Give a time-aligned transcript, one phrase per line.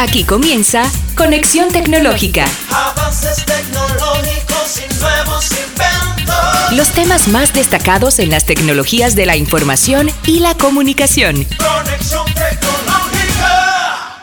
[0.00, 0.84] Aquí comienza
[1.16, 2.46] Conexión Tecnológica.
[2.70, 6.72] Avances tecnológicos y nuevos inventos.
[6.76, 11.44] Los temas más destacados en las tecnologías de la información y la comunicación.
[11.56, 14.20] Conexión tecnológica.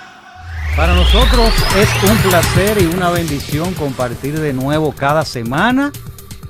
[0.78, 5.92] Para nosotros es un placer y una bendición compartir de nuevo cada semana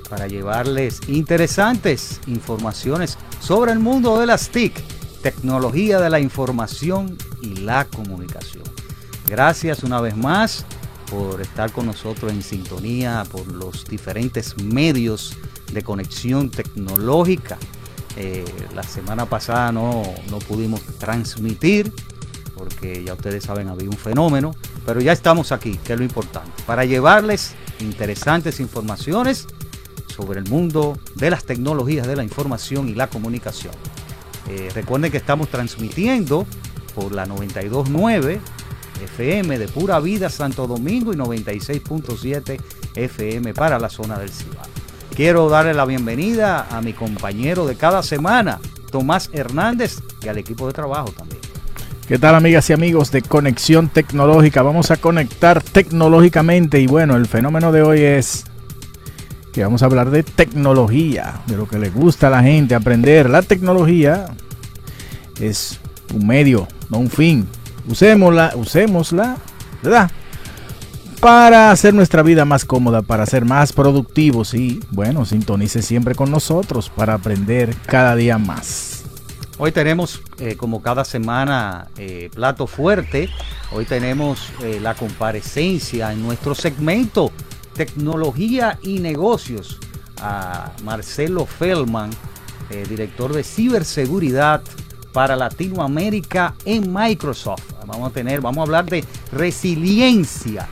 [0.07, 4.79] para llevarles interesantes informaciones sobre el mundo de las TIC,
[5.23, 8.84] tecnología de la información y la comunicación.
[9.27, 10.65] Gracias una vez más
[11.09, 15.35] por estar con nosotros en sintonía por los diferentes medios
[15.71, 17.57] de conexión tecnológica.
[18.17, 21.91] Eh, la semana pasada no, no pudimos transmitir
[22.55, 26.63] porque ya ustedes saben había un fenómeno, pero ya estamos aquí, que es lo importante,
[26.65, 29.47] para llevarles interesantes informaciones
[30.15, 33.73] sobre el mundo de las tecnologías de la información y la comunicación.
[34.47, 36.47] Eh, recuerden que estamos transmitiendo
[36.93, 38.39] por la 929
[39.03, 42.59] FM de Pura Vida Santo Domingo y 96.7
[42.95, 44.65] FM para la zona del Cibao.
[45.15, 48.59] Quiero darle la bienvenida a mi compañero de cada semana,
[48.91, 51.41] Tomás Hernández, y al equipo de trabajo también.
[52.07, 54.61] ¿Qué tal amigas y amigos de Conexión Tecnológica?
[54.61, 58.45] Vamos a conectar tecnológicamente y bueno, el fenómeno de hoy es
[59.53, 63.29] que vamos a hablar de tecnología, de lo que le gusta a la gente aprender.
[63.29, 64.27] La tecnología
[65.39, 65.79] es
[66.13, 67.47] un medio, no un fin.
[67.87, 69.37] Usémosla, usémosla,
[69.83, 70.09] ¿verdad?
[71.19, 76.31] Para hacer nuestra vida más cómoda, para ser más productivos y bueno, sintonice siempre con
[76.31, 79.05] nosotros para aprender cada día más.
[79.57, 83.29] Hoy tenemos, eh, como cada semana, eh, plato fuerte.
[83.71, 87.31] Hoy tenemos eh, la comparecencia en nuestro segmento
[87.73, 89.79] Tecnología y Negocios
[90.21, 92.09] a Marcelo Feldman,
[92.89, 94.61] director de ciberseguridad
[95.13, 97.74] para Latinoamérica en Microsoft.
[97.85, 100.67] Vamos a tener, vamos a hablar de resiliencia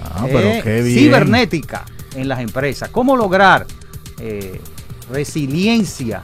[0.00, 0.98] Ah, pero eh, qué bien.
[0.98, 2.88] cibernética en las empresas.
[2.90, 3.66] ¿Cómo lograr
[4.20, 4.60] eh,
[5.10, 6.22] resiliencia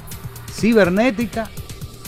[0.52, 1.48] cibernética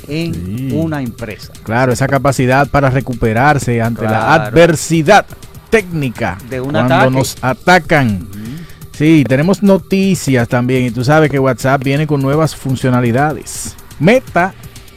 [0.09, 0.71] en Sí.
[0.73, 1.53] una empresa?
[1.65, 5.27] Claro, esa capacidad para recuperarse ante la adversidad
[5.71, 7.11] técnica De un cuando ataque.
[7.11, 8.29] nos atacan.
[8.93, 13.75] Sí, tenemos noticias también y tú sabes que WhatsApp viene con nuevas funcionalidades.
[13.99, 14.55] Meta,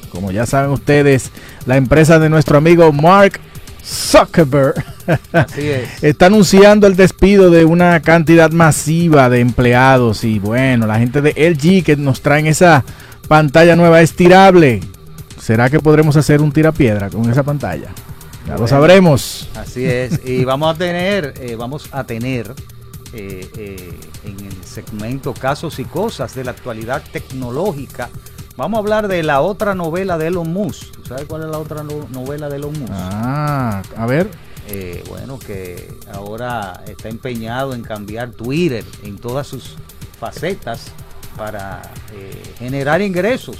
[0.09, 1.31] como ya saben ustedes,
[1.65, 3.39] la empresa de nuestro amigo Mark
[3.83, 4.83] Zuckerberg
[5.31, 5.89] Así es.
[6.03, 11.31] está anunciando el despido de una cantidad masiva de empleados y bueno, la gente de
[11.31, 12.83] LG que nos traen esa
[13.27, 14.81] pantalla nueva estirable.
[15.39, 17.89] ¿Será que podremos hacer un tirapiedra con esa pantalla?
[18.47, 19.47] Ya lo sabremos.
[19.55, 20.19] Así es.
[20.25, 22.53] Y vamos a tener, eh, vamos a tener
[23.13, 23.93] eh, eh,
[24.25, 28.09] en el segmento casos y cosas de la actualidad tecnológica.
[28.59, 30.91] Vamos a hablar de la otra novela de Elon Musk.
[30.91, 32.91] ¿Tú sabes cuál es la otra no- novela de Elon Musk?
[32.93, 34.29] Ah, a ver.
[34.67, 39.77] Eh, bueno, que ahora está empeñado en cambiar Twitter en todas sus
[40.19, 40.87] facetas
[41.37, 41.81] para
[42.13, 43.55] eh, generar ingresos.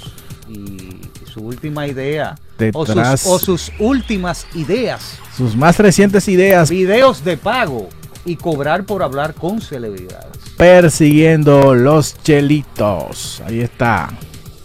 [0.50, 1.00] Y
[1.32, 2.34] su última idea,
[2.74, 7.88] o sus, o sus últimas ideas, Sus más recientes ideas videos de pago
[8.26, 10.36] y cobrar por hablar con celebridades.
[10.58, 13.40] persiguiendo los chelitos.
[13.46, 14.10] Ahí está.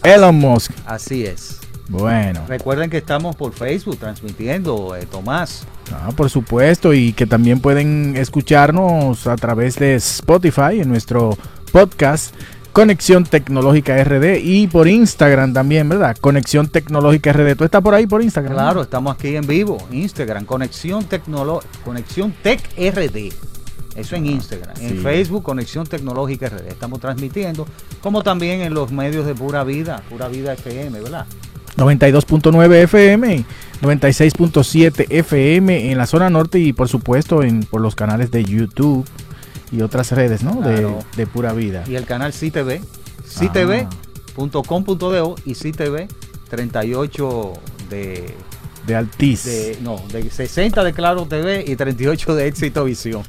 [0.06, 0.72] Elon Musk.
[0.86, 1.60] Así es.
[1.88, 5.68] Bueno, Recuerden que estamos por Facebook transmitiendo, eh, Tomás.
[5.94, 11.38] ah, por supuesto, y que también pueden escucharnos a través de Spotify en nuestro
[11.72, 12.34] podcast
[12.76, 16.18] Conexión Tecnológica RD y por Instagram también, ¿verdad?
[16.20, 17.56] Conexión Tecnológica RD.
[17.56, 18.54] ¿Tú estás por ahí por Instagram?
[18.54, 23.32] Claro, estamos aquí en vivo, Instagram, Conexión Tecnolo Conexión Tech RD.
[23.96, 24.76] Eso en Instagram.
[24.82, 25.02] En.
[25.02, 26.68] Facebook, Conexión Tecnológica RD.
[26.68, 27.66] Estamos transmitiendo,
[28.02, 31.26] como también en los medios de Pura Vida, Pura Vida FM, ¿verdad?
[31.78, 33.44] 92.9 FM,
[33.82, 39.06] 96.7 FM en la zona norte y por supuesto en, por los canales de YouTube
[39.72, 40.62] y otras redes, ¿no?
[40.62, 41.00] De- Claro.
[41.18, 41.84] De, pura vida.
[41.88, 43.90] Y el canal CTV, Ah.
[44.36, 46.08] ctv.com.do y CTV
[46.50, 47.54] 38
[47.90, 48.34] de,
[48.88, 49.44] De Altiz.
[49.46, 53.24] de- no, de 60 de Claro TV y 38 de Éxito Visión.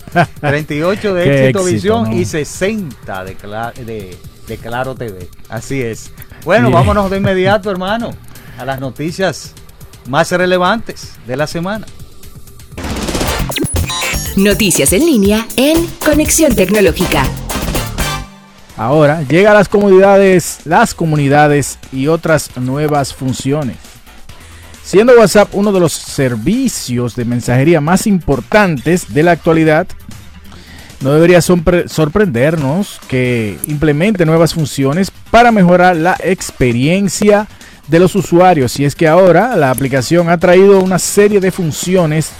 [0.40, 2.16] 38 de Éxito éxito, Visión ¿no?
[2.16, 4.16] y 60 de, Cla- de,
[4.48, 5.28] de Claro TV.
[5.48, 6.10] Así es.
[6.44, 8.10] Bueno, vámonos de inmediato, hermano,
[8.58, 9.52] a las noticias
[10.08, 11.86] más relevantes de la semana.
[14.36, 17.24] Noticias en línea en Conexión Tecnológica.
[18.76, 23.76] Ahora llega a las comunidades, las comunidades y otras nuevas funciones.
[24.84, 29.86] Siendo WhatsApp uno de los servicios de mensajería más importantes de la actualidad,
[31.00, 37.48] no debería sorpre- sorprendernos que implemente nuevas funciones para mejorar la experiencia
[37.88, 38.78] de los usuarios.
[38.78, 42.30] Y es que ahora la aplicación ha traído una serie de funciones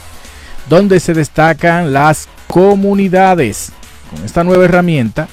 [0.68, 3.72] donde se destacan las comunidades.
[4.10, 5.26] Con esta nueva herramienta,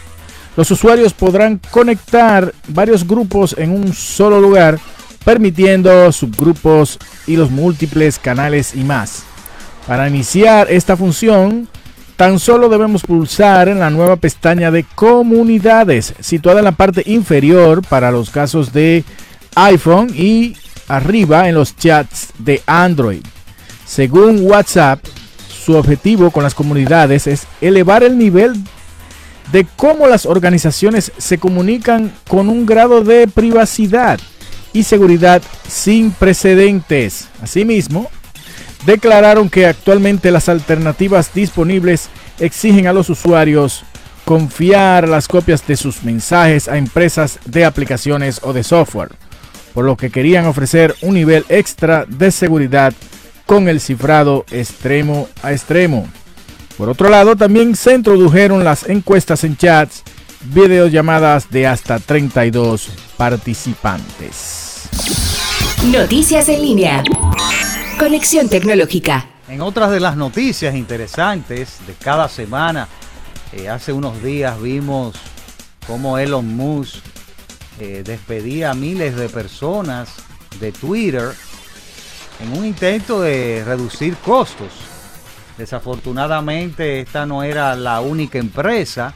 [0.55, 4.79] los usuarios podrán conectar varios grupos en un solo lugar,
[5.23, 9.23] permitiendo subgrupos y los múltiples canales y más.
[9.87, 11.67] Para iniciar esta función,
[12.15, 17.81] tan solo debemos pulsar en la nueva pestaña de comunidades, situada en la parte inferior
[17.87, 19.03] para los casos de
[19.55, 20.55] iPhone y
[20.87, 23.23] arriba en los chats de Android.
[23.85, 25.03] Según WhatsApp,
[25.47, 28.53] su objetivo con las comunidades es elevar el nivel
[29.51, 34.19] de cómo las organizaciones se comunican con un grado de privacidad
[34.73, 37.27] y seguridad sin precedentes.
[37.41, 38.09] Asimismo,
[38.85, 43.83] declararon que actualmente las alternativas disponibles exigen a los usuarios
[44.25, 49.09] confiar las copias de sus mensajes a empresas de aplicaciones o de software,
[49.73, 52.93] por lo que querían ofrecer un nivel extra de seguridad
[53.45, 56.07] con el cifrado extremo a extremo.
[56.77, 60.03] Por otro lado, también se introdujeron las encuestas en chats,
[60.41, 64.89] videollamadas de hasta 32 participantes.
[65.91, 67.03] Noticias en línea.
[67.97, 69.27] Conexión tecnológica.
[69.47, 72.87] En otras de las noticias interesantes de cada semana,
[73.51, 75.15] eh, hace unos días vimos
[75.87, 77.03] cómo Elon Musk
[77.79, 80.09] eh, despedía a miles de personas
[80.59, 81.29] de Twitter
[82.41, 84.69] en un intento de reducir costos.
[85.57, 89.15] Desafortunadamente esta no era la única empresa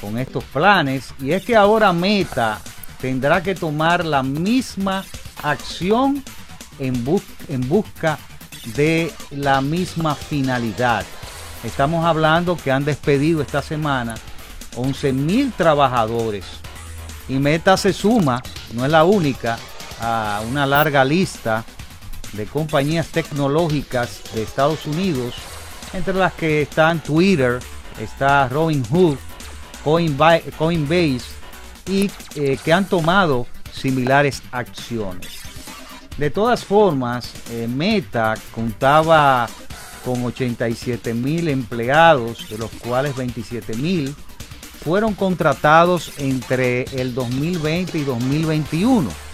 [0.00, 2.60] con estos planes y es que ahora Meta
[3.00, 5.04] tendrá que tomar la misma
[5.42, 6.22] acción
[6.78, 7.04] en,
[7.48, 8.18] en busca
[8.76, 11.04] de la misma finalidad.
[11.64, 14.14] Estamos hablando que han despedido esta semana
[14.76, 16.44] 11 mil trabajadores
[17.28, 18.42] y Meta se suma,
[18.74, 19.58] no es la única,
[20.00, 21.64] a una larga lista
[22.32, 25.34] de compañías tecnológicas de Estados Unidos,
[25.92, 27.58] entre las que están Twitter,
[27.98, 29.16] está Robinhood,
[29.84, 31.20] Coinbase
[31.86, 35.40] y eh, que han tomado similares acciones.
[36.16, 39.48] De todas formas, eh, Meta contaba
[40.04, 44.14] con 87 mil empleados, de los cuales 27 mil
[44.84, 49.28] fueron contratados entre el 2020 y 2021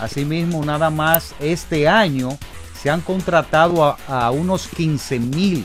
[0.00, 2.36] Asimismo, nada más este año
[2.80, 5.64] se han contratado a, unos 15 mil.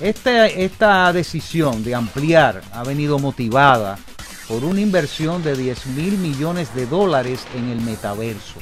[0.00, 3.98] Esta, esta decisión de ampliar ha venido motivada
[4.46, 8.60] por una inversión de 10 mil millones de dólares en el metaverso.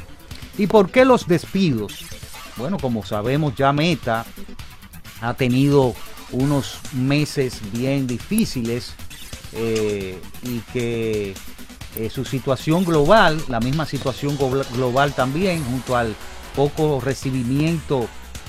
[0.57, 2.05] ¿Y por qué los despidos?
[2.57, 4.25] Bueno, como sabemos ya Meta
[5.21, 5.95] ha tenido
[6.33, 8.95] unos meses bien difíciles
[9.53, 11.35] eh, y que
[11.97, 14.39] eh, su situación global, la misma situación
[14.73, 16.15] global también, junto al
[16.55, 18.09] poco recibimiento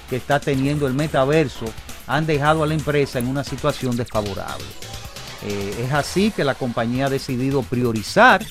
[0.09, 1.65] que está teniendo el metaverso,
[2.07, 4.65] han dejado a la empresa en una situación desfavorable.
[5.43, 8.43] Eh, es así que la compañía ha decidido priorizar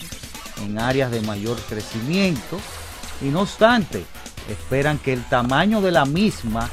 [0.62, 2.58] en áreas de mayor crecimiento
[3.20, 4.04] y no obstante,
[4.48, 6.70] esperan que el tamaño de la misma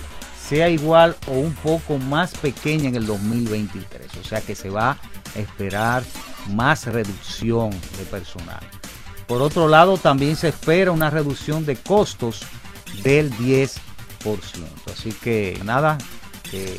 [0.48, 4.08] sea igual o un poco más pequeña en el 2023.
[4.22, 4.92] O sea que se va
[5.36, 6.04] a esperar
[6.50, 8.60] más reducción de personal.
[9.28, 12.42] Por otro lado, también se espera una reducción de costos
[13.04, 13.80] del 10%.
[14.92, 15.98] Así que nada,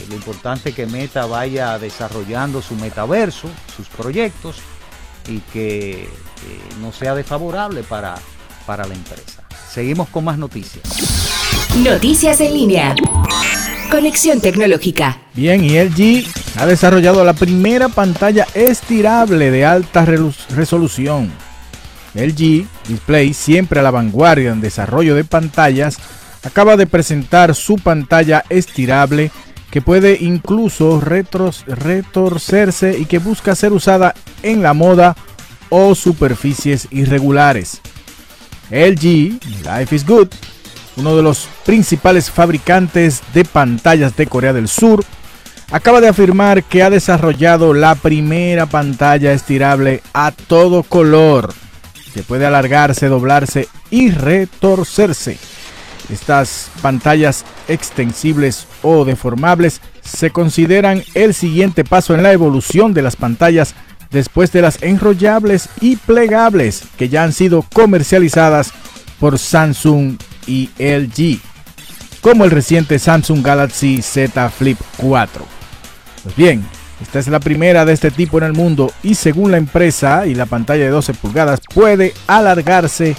[0.09, 4.57] lo importante es que Meta vaya desarrollando su metaverso, sus proyectos
[5.28, 6.09] y que
[6.81, 8.14] no sea desfavorable para,
[8.66, 9.43] para la empresa.
[9.71, 10.85] Seguimos con más noticias.
[11.78, 12.95] Noticias en línea.
[13.90, 15.19] Conexión tecnológica.
[15.35, 16.26] Bien, y LG
[16.57, 21.33] ha desarrollado la primera pantalla estirable de alta resolución.
[22.14, 25.99] LG Display, siempre a la vanguardia en desarrollo de pantallas,
[26.45, 29.33] acaba de presentar su pantalla estirable
[29.75, 34.14] que puede incluso retorcerse y que busca ser usada
[34.45, 35.16] en la moda
[35.69, 37.81] o superficies irregulares.
[38.71, 40.28] LG Life is Good,
[40.95, 45.04] uno de los principales fabricantes de pantallas de Corea del Sur,
[45.73, 51.52] acaba de afirmar que ha desarrollado la primera pantalla estirable a todo color,
[52.14, 55.37] que puede alargarse, doblarse y retorcerse.
[56.11, 63.16] Estas pantallas extensibles o deformables se consideran el siguiente paso en la evolución de las
[63.16, 63.75] pantallas
[64.11, 68.73] después de las enrollables y plegables que ya han sido comercializadas
[69.18, 71.40] por Samsung y LG,
[72.20, 75.44] como el reciente Samsung Galaxy Z Flip 4.
[76.23, 76.64] Pues bien,
[77.02, 80.34] esta es la primera de este tipo en el mundo y según la empresa y
[80.34, 83.16] la pantalla de 12 pulgadas puede alargarse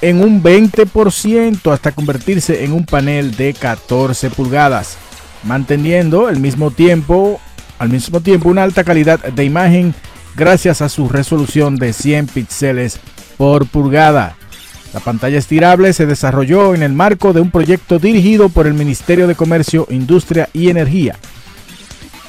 [0.00, 4.96] en un 20% hasta convertirse en un panel de 14 pulgadas.
[5.42, 7.40] manteniendo el mismo tiempo,
[7.78, 9.94] al mismo tiempo una alta calidad de imagen
[10.34, 12.98] gracias a su resolución de 100 píxeles
[13.36, 14.36] por pulgada.
[14.92, 19.26] La pantalla estirable se desarrolló en el marco de un proyecto dirigido por el Ministerio
[19.26, 21.16] de Comercio, Industria y Energía.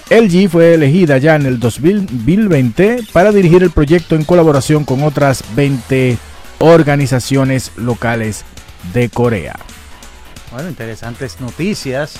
[0.09, 5.43] LG fue elegida ya en el 2020 para dirigir el proyecto en colaboración con otras
[5.55, 6.17] 20
[6.59, 8.43] organizaciones locales
[8.93, 9.55] de Corea.
[10.51, 12.13] Bueno, interesantes noticias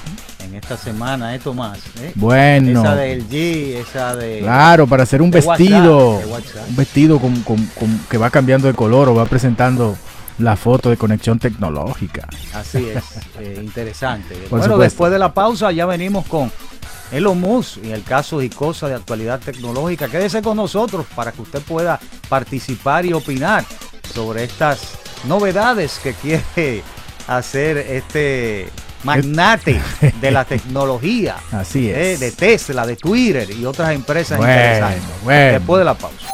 [0.44, 1.79] en esta semana, ¿eh, Tomás?
[2.01, 2.12] ¿Eh?
[2.15, 4.39] Bueno, Esa de LG, esa de...
[4.39, 6.70] claro, para hacer un vestido, WhatsApp, de WhatsApp.
[6.70, 9.96] un vestido con- con- con- que va cambiando de color o va presentando
[10.39, 12.27] la foto de conexión tecnológica.
[12.53, 13.03] Así es,
[13.39, 14.36] eh, interesante.
[14.36, 14.84] Por bueno, supuesto.
[14.84, 16.51] después de la pausa ya venimos con
[17.12, 20.10] Elon Musk y el caso y cosas de actualidad tecnológica.
[20.10, 23.63] Quédese con nosotros para que usted pueda participar y opinar
[24.14, 24.80] sobre estas
[25.26, 26.84] novedades que quiere
[27.28, 28.70] hacer este
[29.04, 29.80] magnate
[30.22, 31.36] de la tecnología.
[31.52, 31.98] Así es.
[31.98, 35.02] eh, de Tesla, de Twitter y otras empresas Bueno, interesantes.
[35.24, 35.52] bueno.
[35.54, 36.28] Después de la pausa.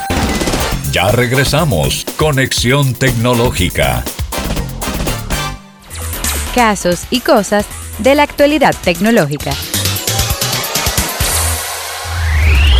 [0.91, 2.05] Ya regresamos.
[2.17, 4.03] Conexión tecnológica.
[6.53, 7.65] Casos y cosas
[7.97, 9.51] de la actualidad tecnológica.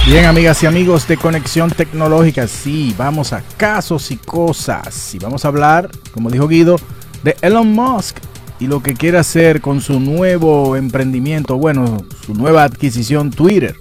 [0.05, 5.15] Bien, amigas y amigos de Conexión Tecnológica, sí, vamos a casos y cosas.
[5.15, 6.75] Y vamos a hablar, como dijo Guido,
[7.23, 8.17] de Elon Musk
[8.59, 13.77] y lo que quiere hacer con su nuevo emprendimiento, bueno, su nueva adquisición Twitter.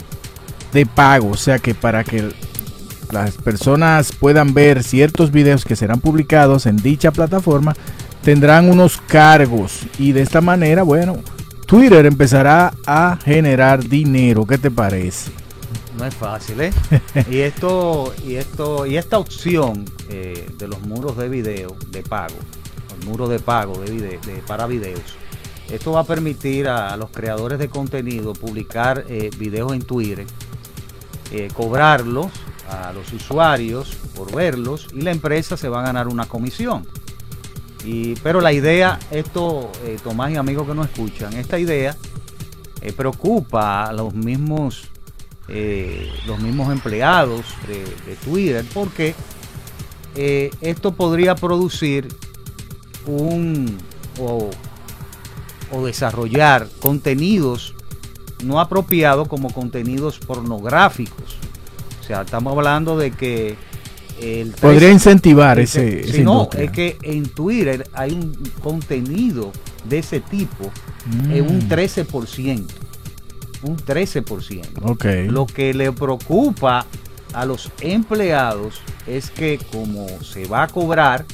[0.73, 2.29] de pago, o sea que para que
[3.11, 7.75] las personas puedan ver ciertos videos que serán publicados en dicha plataforma
[8.23, 9.81] tendrán unos cargos.
[9.99, 11.17] Y de esta manera, bueno,
[11.69, 14.47] Twitter empezará a generar dinero.
[14.47, 15.31] ¿Qué te parece?
[15.99, 16.73] No es fácil, ¿eh?
[17.31, 22.37] y esto, y esto, y esta opción eh, de los muros de video de pago,
[22.99, 25.03] el muro de pago de vide- de- para videos,
[25.71, 30.25] esto va a permitir a, a los creadores de contenido publicar eh, videos en Twitter,
[31.33, 32.29] eh, cobrarlos
[32.71, 36.87] a los usuarios por verlos y la empresa se va a ganar una comisión.
[38.23, 41.97] Pero la idea, esto, eh, Tomás y amigos que nos escuchan, esta idea
[42.81, 44.89] eh, preocupa a los mismos
[45.49, 49.15] eh, los mismos empleados de, Twitter porque
[50.15, 52.09] esto podría producir
[53.07, 53.79] un
[54.21, 54.51] o
[55.87, 57.75] desarrollar contenidos
[58.45, 61.37] no apropiados como contenidos pornográficos.
[62.01, 63.57] O sea, estamos hablando de que
[64.21, 66.65] el Podría 13 incentivar ese- ese, no, industria.
[66.65, 68.33] es que en Twitter hay un
[68.63, 69.53] contenido
[69.89, 70.71] de ese tipo,
[71.07, 71.31] Mm.
[71.33, 72.75] en un 13%.
[73.63, 74.81] Un 13%.
[74.83, 75.05] Ok.
[75.29, 76.87] Lo que le preocupa
[77.35, 81.25] a los empleados es que como se va a cobrar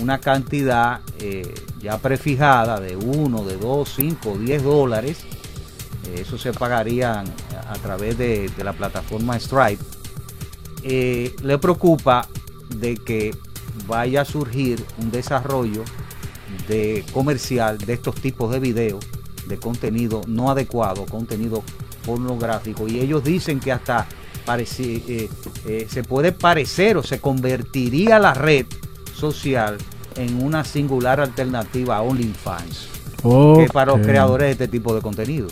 [0.00, 5.18] una cantidad eh, ya prefijada de 1, de 2, 5, 10 dólares,
[6.08, 7.24] eh, eso se pagaría a,
[7.72, 9.82] a través de, de la plataforma Stripe,
[10.84, 12.28] eh, le preocupa
[12.78, 13.34] de que
[13.88, 15.82] vaya a surgir un desarrollo
[16.68, 19.04] de comercial de estos tipos de videos
[19.48, 21.62] de contenido no adecuado, contenido
[22.06, 24.06] pornográfico y ellos dicen que hasta
[24.46, 25.28] pareci- eh,
[25.66, 28.66] eh, se puede parecer o se convertiría la red
[29.14, 29.76] social
[30.16, 32.88] en una singular alternativa a OnlyFans
[33.58, 35.48] que para los creadores de este tipo de contenido.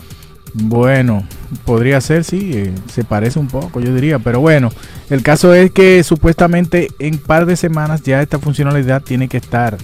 [0.53, 1.27] Bueno,
[1.65, 4.69] podría ser, sí, eh, se parece un poco, yo diría, pero bueno,
[5.09, 9.77] el caso es que supuestamente en par de semanas ya esta funcionalidad tiene que estar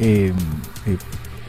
[0.00, 0.32] eh,
[0.86, 0.96] eh,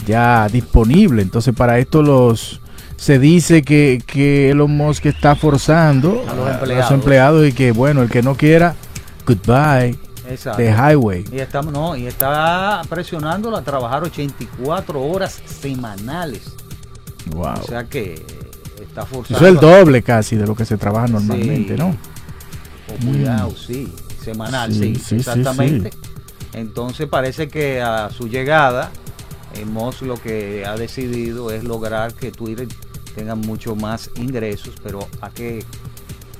[0.06, 1.22] ya disponible.
[1.22, 2.60] Entonces para esto los
[2.98, 7.48] se dice que, que Elon Musk está forzando A los a empleados.
[7.48, 8.76] y que bueno, el que no quiera,
[9.26, 9.98] goodbye,
[10.30, 10.58] Exacto.
[10.58, 11.26] the highway.
[11.32, 16.56] Y está, no, y está presionándolo a trabajar 84 horas semanales.
[17.32, 17.54] Wow.
[17.62, 18.14] O sea que
[18.82, 19.38] está forzando.
[19.38, 21.80] Eso es el doble casi de lo que se trabaja normalmente, Sí.
[21.80, 21.96] ¿no?
[22.90, 23.94] o cuidado, sí.
[24.24, 25.92] Semanal, Sí, exactamente.
[26.54, 28.92] Entonces parece que a su llegada,
[29.56, 32.68] eh, Musk lo que ha decidido es lograr que Twitter
[33.16, 35.64] tenga mucho más ingresos, pero a qué,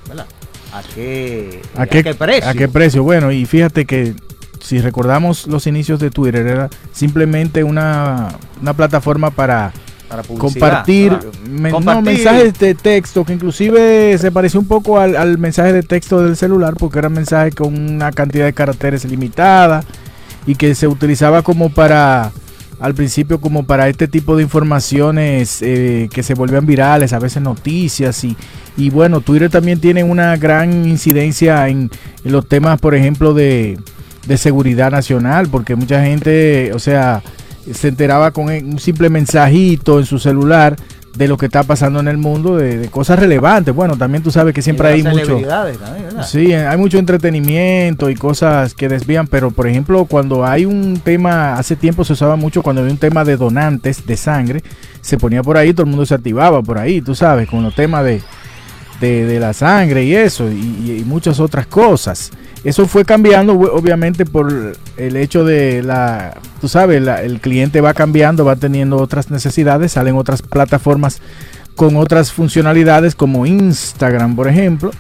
[0.08, 0.28] ¿verdad?
[0.72, 2.50] ¿A qué, ¿A qué, precio?
[2.50, 3.04] ¿A qué precio?
[3.04, 4.16] Bueno, y fíjate que
[4.60, 8.30] si recordamos los inicios de Twitter, era simplemente una,
[8.62, 9.74] una plataforma para
[10.22, 11.12] Para compartir,
[11.50, 12.04] men- no, Compartir.
[12.04, 16.36] mensajes de texto que inclusive se pareció un poco al, al mensaje de texto del
[16.38, 19.84] celular porque era mensaje con una cantidad de caracteres limitada
[20.46, 22.32] y que se utilizaba como para
[22.80, 27.42] al principio como para este tipo de informaciones eh, que se volvían virales, a veces
[27.42, 28.36] noticias y,
[28.76, 31.90] y bueno, Twitter también tiene una gran incidencia en,
[32.26, 33.80] en los temas, por ejemplo, de,
[34.28, 37.22] de seguridad nacional, porque mucha gente, o sea,
[37.72, 40.76] se enteraba con un simple mensajito en su celular
[41.16, 43.74] de lo que está pasando en el mundo, de, de cosas relevantes.
[43.76, 45.40] Bueno, también tú sabes que siempre hay mucho...
[46.26, 51.54] Sí, hay mucho entretenimiento y cosas que desvían, pero por ejemplo, cuando hay un tema,
[51.54, 54.64] hace tiempo se usaba mucho cuando había un tema de donantes de sangre,
[55.02, 57.76] se ponía por ahí, todo el mundo se activaba por ahí, tú sabes, con los
[57.76, 58.22] temas de,
[59.00, 62.32] de, de la sangre y eso, y, y muchas otras cosas.
[62.64, 68.46] Eso fue cambiando, obviamente, por el hecho de la, tú sabes, el cliente va cambiando,
[68.46, 71.22] va teniendo otras necesidades, salen otras plataformas
[71.76, 74.92] con otras funcionalidades como Instagram, por ejemplo,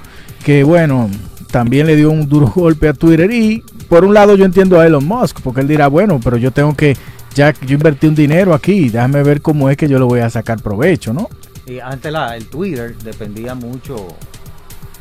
[0.44, 1.10] que bueno,
[1.52, 4.86] también le dio un duro golpe a Twitter y por un lado yo entiendo a
[4.86, 6.98] Elon Musk, porque él dirá, bueno, pero yo tengo que,
[7.34, 10.30] ya yo invertí un dinero aquí, déjame ver cómo es que yo lo voy a
[10.30, 11.30] sacar provecho, ¿no?
[11.66, 14.08] Y antes la, el Twitter dependía mucho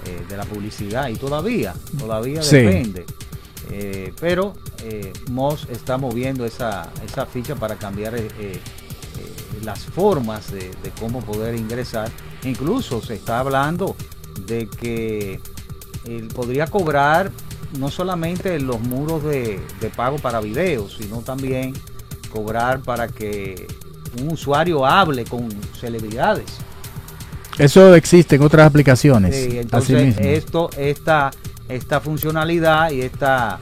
[0.07, 2.57] eh, de la publicidad y todavía, todavía Sí.
[2.57, 3.07] depende.
[3.71, 8.15] Eh, pero eh, Moss está moviendo esa, esa ficha para cambiar
[9.63, 12.11] las formas de, de cómo poder ingresar.
[12.45, 13.95] Incluso se está hablando
[14.47, 15.41] de que
[16.07, 17.31] él podría cobrar
[17.79, 21.75] no solamente los muros de, de pago para videos, sino también
[22.33, 23.67] cobrar para que
[24.21, 26.51] un usuario hable con celebridades.
[27.59, 29.35] Eso existe en otras aplicaciones.
[29.35, 30.23] Sí, así entonces mismo.
[30.23, 31.31] esto, esta,
[31.69, 33.59] esta funcionalidad y esta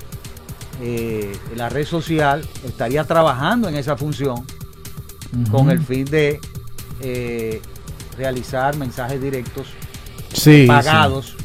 [0.82, 4.44] eh, la red social estaría trabajando en esa función
[5.50, 6.40] con el fin de
[7.02, 7.61] eh,
[8.16, 9.66] realizar mensajes directos
[10.32, 11.37] Sí, pagados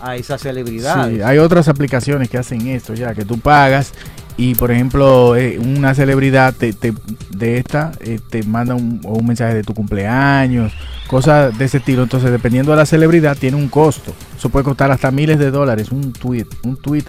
[0.00, 0.48] a esas sí.
[0.48, 1.16] celebridades.
[1.16, 3.92] Sí, hay otras aplicaciones que hacen esto ya, que tú pagas
[4.38, 6.92] y por ejemplo eh, una celebridad te, te-
[7.30, 10.72] de esta eh, te manda un, un mensaje de tu cumpleaños,
[11.06, 12.02] cosas de ese estilo.
[12.02, 14.12] Entonces dependiendo de la celebridad tiene un costo.
[14.36, 17.04] Eso puede costar hasta miles de dólares, un tweet, un tweet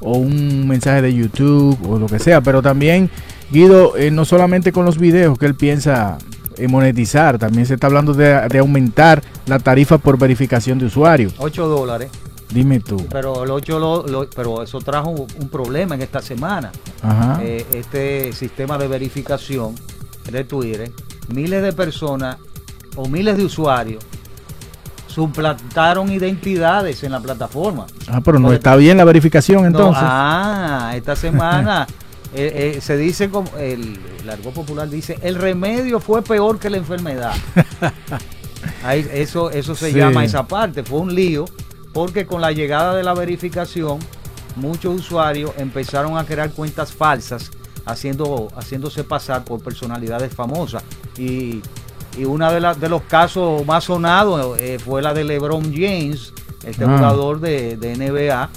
[0.00, 2.40] o un mensaje de YouTube o lo que sea.
[2.40, 3.10] Pero también
[3.50, 6.18] Guido, eh, no solamente con los videos que él piensa
[6.68, 11.30] monetizar, también se está hablando de, de aumentar la tarifa por verificación de usuario.
[11.38, 12.10] 8 dólares,
[12.50, 13.06] Dime tú.
[13.10, 16.72] pero 8 lo- lo- pero eso trajo un, problema en esta semana.
[17.02, 17.40] Ajá.
[17.42, 19.74] Eh, este sistema de verificación
[20.30, 20.90] de Twitter,
[21.28, 22.38] miles de personas
[22.96, 24.02] o miles de usuarios
[25.06, 27.86] suplantaron identidades en la plataforma.
[28.08, 30.02] Ah, pero no Porque- está bien la verificación No, entonces.
[30.04, 31.86] ah, esta semana
[32.34, 36.70] eh, eh, se dice como el, el argot popular dice el remedio fue peor que
[36.70, 37.32] la enfermedad.
[38.84, 39.98] Ahí, eso eso se Sí.
[39.98, 40.82] llama esa parte.
[40.82, 41.44] Fue un lío
[41.92, 43.98] porque con la llegada de la verificación
[44.56, 47.50] muchos usuarios empezaron a crear cuentas falsas
[47.84, 50.82] haciendo haciéndose pasar por personalidades famosas
[51.16, 51.62] y
[52.18, 56.32] y uno de, los casos más sonados eh, fue la de LeBron James,
[56.64, 56.96] este Ah.
[56.96, 58.48] jugador de, de NBA,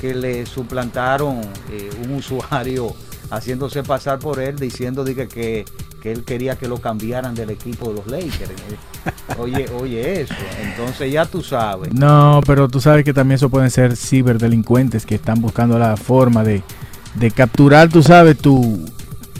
[0.00, 2.94] que le suplantaron eh, un usuario
[3.30, 5.64] haciéndose pasar por él, diciendo de que, que,
[6.02, 8.50] que él quería que lo cambiaran del equipo de los Lakers.
[9.38, 10.34] Oye, oye eso.
[10.62, 11.92] Entonces ya tú sabes.
[11.94, 16.44] No, pero tú sabes que también eso pueden ser ciberdelincuentes que están buscando la forma
[16.44, 16.62] de,
[17.14, 18.84] de capturar, tú sabes, tu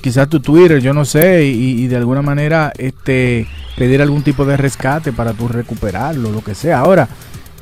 [0.01, 3.47] quizás tu Twitter, yo no sé, y, y de alguna manera este
[3.77, 6.81] pedir algún tipo de rescate para tú recuperarlo, lo que sea.
[6.81, 7.09] Ahora,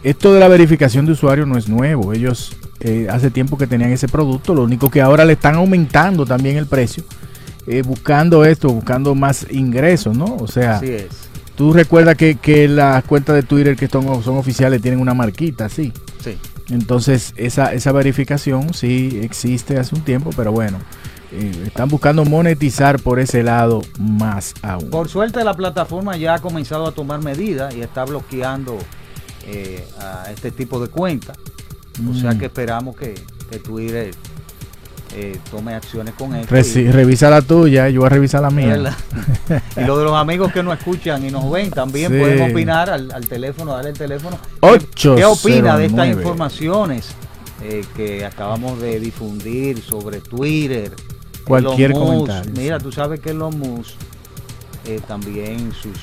[0.02, 2.12] esto de la verificación de usuario no es nuevo.
[2.12, 6.24] Ellos eh, hace tiempo que tenían ese producto, lo único que ahora le están aumentando
[6.24, 7.04] también el precio,
[7.66, 10.36] eh, buscando esto, buscando más ingresos, ¿no?
[10.36, 11.08] O sea, Así es.
[11.56, 15.68] Tú recuerdas que, que las cuentas de Twitter que son, son oficiales tienen una marquita,
[15.68, 15.92] sí.
[16.24, 16.38] Sí.
[16.70, 20.78] Entonces, esa, esa verificación sí existe hace un tiempo, pero bueno,
[21.32, 24.88] eh, están buscando monetizar por ese lado más aún.
[24.88, 28.78] Por suerte la plataforma ya ha comenzado a tomar medidas y está bloqueando
[29.46, 31.36] eh, a este tipo de cuentas.
[32.10, 32.38] O sea Mm.
[32.38, 33.14] que esperamos que,
[33.50, 34.12] que Twitter
[35.14, 36.54] eh, tome acciones con esto.
[36.54, 38.68] Reci- y- revisa la tuya, yo voy a revisar la mía.
[38.68, 38.94] ¿verdad?
[39.76, 42.18] y lo de los amigos que nos escuchan y nos ven también Sí.
[42.18, 44.38] pueden opinar al, al teléfono, darle el teléfono.
[44.60, 47.08] Ocho ¿Qué opina de estas informaciones
[47.62, 50.92] eh, que acabamos de difundir sobre Twitter?
[51.44, 52.16] Cualquier Elon Musk?
[52.28, 53.94] comentario, Mira, tú sabes que Elon Musk
[54.86, 55.98] eh, también sus,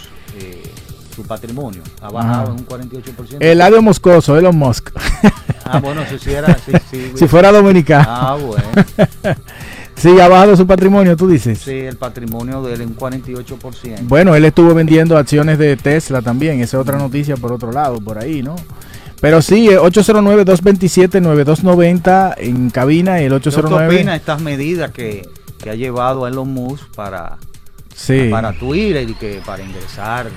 [1.16, 2.52] su patrimonio ha bajado Ajá.
[2.52, 3.38] en un 48%.
[3.40, 4.90] El Eladio Moscoso, Elon Musk.
[5.72, 6.56] Ah, bueno, eso sí era.
[6.58, 8.06] Sí, sí, si fuera dominicano.
[8.08, 8.68] Ah, bueno.
[9.96, 11.58] Sí, ha bajado su patrimonio, tú dices.
[11.60, 14.02] Sí, el patrimonio de él en un 48%.
[14.04, 16.62] Bueno, él estuvo vendiendo acciones de Tesla también.
[16.62, 18.56] Esa es otra noticia por otro lado, por ahí, ¿no?
[19.20, 23.96] Pero sí, eh, 809-227-9290 en cabina y el ¿Qué usted 809.
[23.96, 25.28] opina de estas medidas que,
[25.62, 27.38] que ha llevado a Elon Musk para,
[27.96, 28.28] Sí.
[28.30, 30.30] para Twitter y que para ingresar, eh,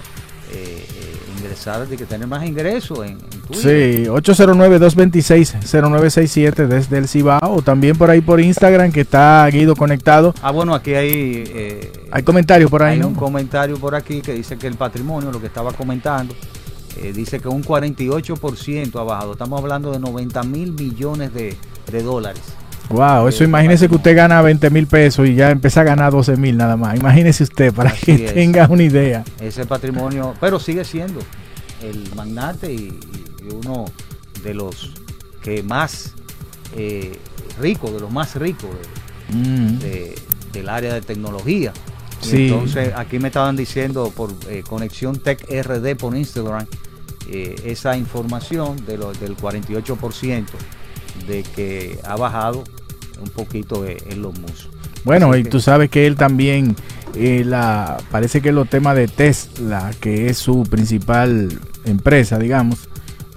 [0.55, 1.17] eh,
[1.51, 4.05] ingresar, de que tener más ingresos en, en Twitter?
[4.05, 7.55] Sí, 809-226-0967 desde el Cibao.
[7.57, 10.35] O también por ahí por Instagram que está Guido conectado.
[10.43, 13.09] Ah, bueno, aquí hay, eh, Hay comentarios por ahí, hay ¿no?
[13.09, 16.35] un comentario por aquí que dice que el patrimonio, lo que estaba comentando,
[17.03, 19.33] eh, dice que un 48% ha bajado.
[19.33, 21.57] Estamos hablando de 90 mil millones de,
[21.91, 22.43] de dólares.
[22.89, 26.11] Wow, eso Eh, imagínese que usted gana 20 mil pesos y ya empieza a ganar
[26.11, 26.97] 12 mil nada más.
[26.99, 28.35] Imagínese usted para Así que es.
[28.35, 29.23] tenga una idea.
[29.41, 31.21] Ese patrimonio, pero sigue siendo
[31.83, 32.99] el magnate y,
[33.43, 33.87] y uno
[34.43, 34.93] de los
[35.43, 36.15] que más
[36.77, 37.13] eh,
[37.61, 39.01] ricos, de los más ricos de-
[39.37, 39.79] Mm.
[39.79, 40.15] de-
[40.53, 41.73] del área de tecnología.
[42.21, 42.49] Sí.
[42.49, 46.67] Entonces, aquí me estaban diciendo por eh, Conexión Tech RD por Instagram
[47.29, 50.45] eh, esa información de lo, del 48%
[51.29, 52.65] de que ha bajado
[53.23, 54.69] un poquito eh, en los musos.
[55.05, 56.75] Bueno, Así y que- tú sabes que él también,
[57.15, 62.89] eh, la, parece que los temas de Tesla, que es su principal empresa, digamos,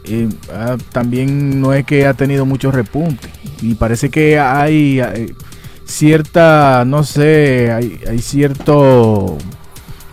[0.06, 3.30] eh, ah, también no es que ha tenido mucho repunte.
[3.62, 5.34] Y parece que hay eh,
[5.86, 9.38] cierta, no sé, hay, hay cierto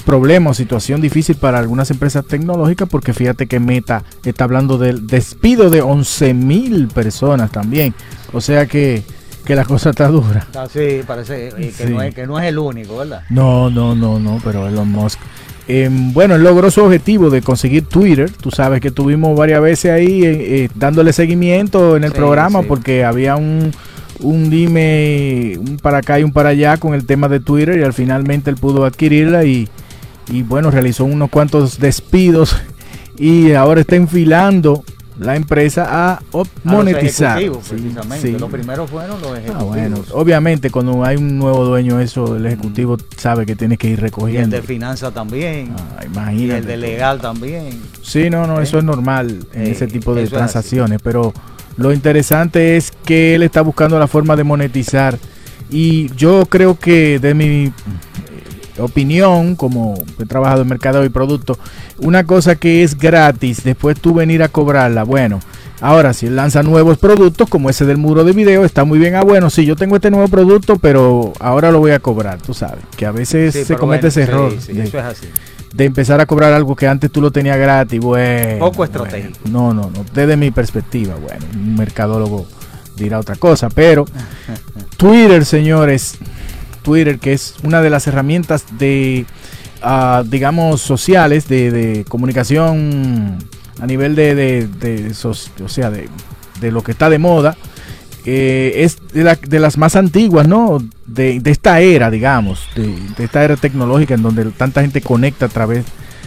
[0.05, 5.07] problema o situación difícil para algunas empresas tecnológicas porque fíjate que Meta está hablando del
[5.07, 7.95] despido de 11 mil personas también.
[8.33, 9.03] O sea que,
[9.45, 10.47] que la cosa está dura.
[10.55, 11.93] Ah, sí, parece eh, que, Sí.
[11.93, 13.23] no es, que no es el único, ¿verdad?
[13.31, 15.19] No, no, no, no, pero Elon Musk.
[15.69, 18.31] Eh, bueno, él logró su objetivo de conseguir Twitter.
[18.31, 22.61] Tú sabes que tuvimos varias veces ahí eh, eh, dándole seguimiento en el Sí, programa
[22.61, 22.67] sí.
[22.67, 23.71] porque había un,
[24.21, 27.83] un dime, un para acá y un para allá con el tema de Twitter y
[27.83, 29.69] al finalmente él pudo adquirirla y,
[30.31, 32.57] y bueno, realizó unos cuantos despidos
[33.19, 34.83] y ahora está enfilando
[35.21, 37.39] la empresa a op- A los monetizar.
[37.39, 38.33] ejecutivos, Sí, sí.
[38.39, 39.67] Los primeros fueron los Ah, ejecutivos.
[39.69, 43.93] bueno, obviamente cuando hay un nuevo dueño, eso el ejecutivo sabe que tiene que ir
[43.93, 44.57] y el recogiendo.
[44.57, 45.75] de finanzas también.
[46.17, 47.69] Ah, y el de legal también.
[48.03, 48.65] Sí, no, no, ¿Eh?
[48.65, 51.33] eso es normal en Eh, ese tipo de transacciones, pero
[51.77, 55.19] lo interesante es que él está buscando la forma de monetizar
[55.71, 57.73] y yo creo que de mi eh,
[58.81, 61.59] opinión, como he trabajado en mercado y producto,
[61.99, 65.41] una cosa que es gratis, después tú venir a cobrarla, bueno,
[65.81, 69.15] ahora si él lanza nuevos productos como ese del muro de video, está muy bien,
[69.15, 72.55] ah bueno, sí, yo tengo este nuevo producto, pero ahora lo voy a cobrar, tú
[72.55, 74.53] sabes, que a veces Sí, se comete bueno, ese sí, error.
[74.61, 75.27] sí, de- eso es así.
[75.73, 78.59] de empezar a cobrar algo que antes tú lo tenías gratis, bueno.
[78.67, 79.39] Poco estratégico.
[79.45, 79.73] bueno.
[79.73, 80.05] no, no, no.
[80.13, 82.47] Desde mi perspectiva, bueno, un mercadólogo
[82.97, 84.05] dirá otra cosa, pero
[84.97, 86.19] Twitter, señores,
[86.83, 89.27] Twitter, que es una de las herramientas de,
[89.83, 93.39] ah, digamos, sociales, de, comunicación
[93.81, 95.15] a nivel de, de, de
[95.65, 96.09] o sea, de,
[96.71, 97.57] lo que está de moda,
[98.27, 100.79] eh, es de, la- de las más antiguas, ¿no?
[101.07, 105.49] De, esta era, digamos, de, de esta era tecnológica en donde tanta gente conecta a
[105.49, 105.87] través,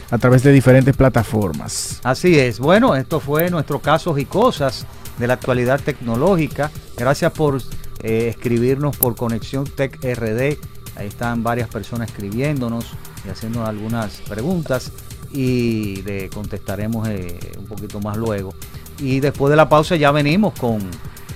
[0.09, 1.99] a través de diferentes plataformas.
[2.03, 2.57] Así es.
[2.59, 4.87] Bueno, esto fue nuestro casos y cosas
[5.19, 6.71] de la actualidad tecnológica.
[6.97, 7.61] Gracias por
[8.03, 10.57] eh, escribirnos por Conexión Tech RD.
[10.95, 12.85] Ahí están varias personas escribiéndonos
[13.25, 14.91] y haciendo algunas preguntas
[15.31, 18.53] y le contestaremos eh, un poquito más luego.
[18.99, 20.79] Y después de la pausa ya venimos con,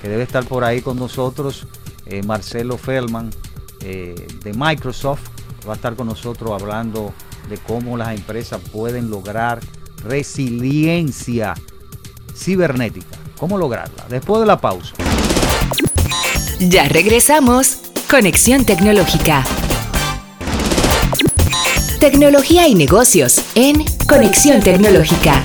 [0.02, 1.66] que debe estar por ahí con nosotros,
[2.06, 3.32] eh, Marcelo Feldman
[3.80, 5.30] de Microsoft.
[5.66, 7.14] Va a estar con nosotros hablando
[7.50, 9.62] de cómo las empresas pueden lograr
[10.04, 11.54] resiliencia
[12.36, 13.18] cibernética.
[13.38, 14.06] ¿Cómo lograrla?
[14.10, 14.94] Después de la pausa.
[16.60, 17.78] Ya regresamos.
[18.10, 19.44] Conexión Tecnológica.
[22.00, 25.44] Tecnología y negocios en Conexión Tecnológica.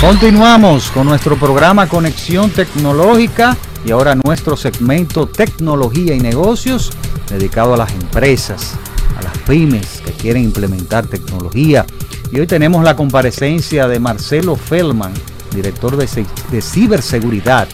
[0.00, 6.90] Continuamos con nuestro programa Conexión Tecnológica y ahora nuestro segmento Tecnología y Negocios
[7.28, 8.72] dedicado a las empresas,
[9.16, 11.86] a las pymes que quieren implementar tecnología.
[12.32, 15.12] Y hoy tenemos la comparecencia de Marcelo Feldman,
[15.54, 17.68] director de, de ciberseguridad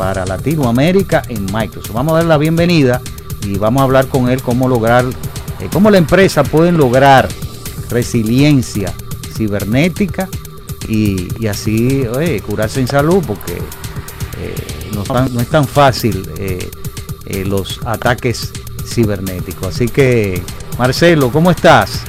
[0.00, 1.92] para Latinoamérica en Microsoft.
[1.92, 3.02] Vamos a dar la bienvenida
[3.46, 7.28] y vamos a hablar con él cómo lograr, eh, cómo la empresa pueden lograr
[7.90, 8.94] resiliencia
[9.36, 10.26] cibernética
[10.88, 13.58] y, y así oye, curarse en salud porque
[14.38, 14.54] eh,
[14.94, 16.70] no, es tan- no es tan fácil eh,
[17.44, 18.52] los ataques
[18.86, 19.68] cibernéticos.
[19.68, 20.42] Así que,
[20.78, 22.04] Marcelo, ¿cómo estás?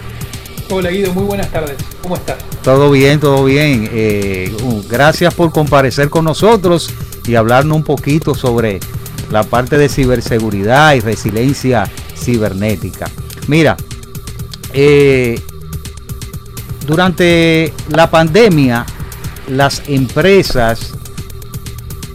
[0.70, 1.76] Hola Guido, muy buenas tardes.
[2.02, 2.38] ¿Cómo estás?
[2.64, 3.90] Todo bien, todo bien.
[3.92, 4.56] Eh,
[4.90, 6.90] gracias por comparecer con nosotros
[7.32, 8.82] y hablarnos un poquito sobre
[9.32, 13.10] la parte de ciberseguridad y resiliencia cibernética.
[13.48, 13.78] Mira,
[14.74, 15.40] eh,
[16.86, 18.86] durante la pandemia,
[19.48, 20.92] las empresas,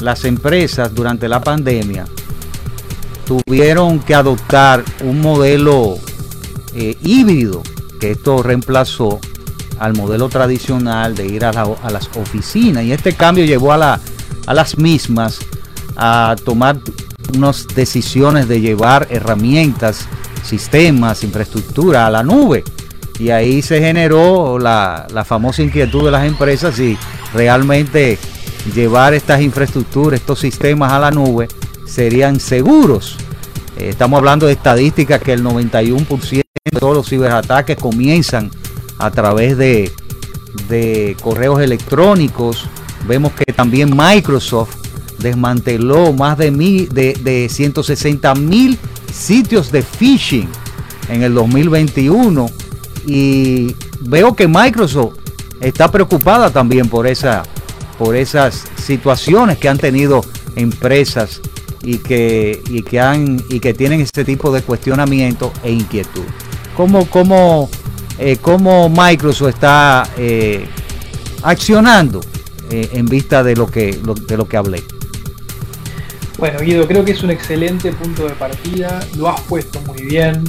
[0.01, 2.05] las empresas durante la pandemia
[3.27, 5.97] tuvieron que adoptar un modelo
[6.75, 7.63] eh, híbrido,
[7.99, 9.19] que esto reemplazó
[9.79, 12.85] al modelo tradicional de ir a, la- a las oficinas.
[12.85, 14.01] Y este cambio llevó a, la-
[14.47, 15.41] a las mismas
[15.97, 16.79] a tomar
[17.35, 20.09] unas decisiones de llevar herramientas,
[20.43, 22.65] sistemas, infraestructura a la nube.
[23.19, 26.99] Y ahí se generó la, la famosa inquietud de las empresas si
[27.33, 28.19] realmente
[28.75, 31.49] llevar estas infraestructuras, estos sistemas a la nube
[31.87, 33.17] serían seguros.
[33.79, 38.51] Eh, estamos hablando de estadísticas que el 91% de todos los ciberataques comienzan
[38.99, 39.93] a través de,
[40.69, 42.67] de correos electrónicos.
[43.07, 44.77] Vemos que también Microsoft
[45.19, 48.79] desmanteló más de, mil, de, de 160 mil
[49.13, 50.49] sitios de phishing
[51.09, 52.47] en el 2021
[53.07, 55.17] y veo que Microsoft
[55.61, 57.43] está preocupada también por esa
[57.99, 60.23] por esas situaciones que han tenido
[60.55, 61.41] empresas
[61.83, 66.25] y que y que han y que tienen este tipo de cuestionamiento e inquietud.
[66.77, 67.71] ¿Cómo, cómo,
[68.19, 70.67] eh, cómo Microsoft está eh,
[71.43, 72.21] accionando
[72.71, 74.83] eh, en vista de lo que lo- de lo que hablé?
[76.39, 80.45] Bueno, Guido, creo que es un excelente punto de partida, lo has puesto muy bien.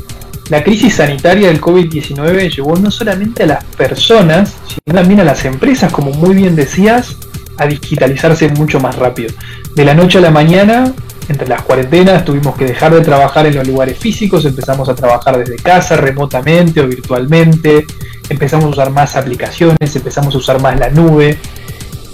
[0.50, 5.44] La crisis sanitaria del COVID-19 llevó no solamente a las personas, sino también a las
[5.46, 7.16] empresas, como muy bien decías,
[7.58, 9.34] a digitalizarse mucho más rápido.
[9.76, 10.94] De la noche a la mañana,
[11.30, 15.38] entre las cuarentenas, tuvimos que dejar de trabajar en los lugares físicos, empezamos a trabajar
[15.38, 17.86] desde casa, remotamente o virtualmente,
[18.30, 21.38] empezamos a usar más aplicaciones, empezamos a usar más la nube,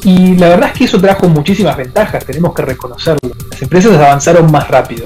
[0.04, 3.32] y la verdad es que eso trajo muchísimas ventajas, tenemos que reconocerlo.
[3.50, 5.06] Las empresas avanzaron más rápido.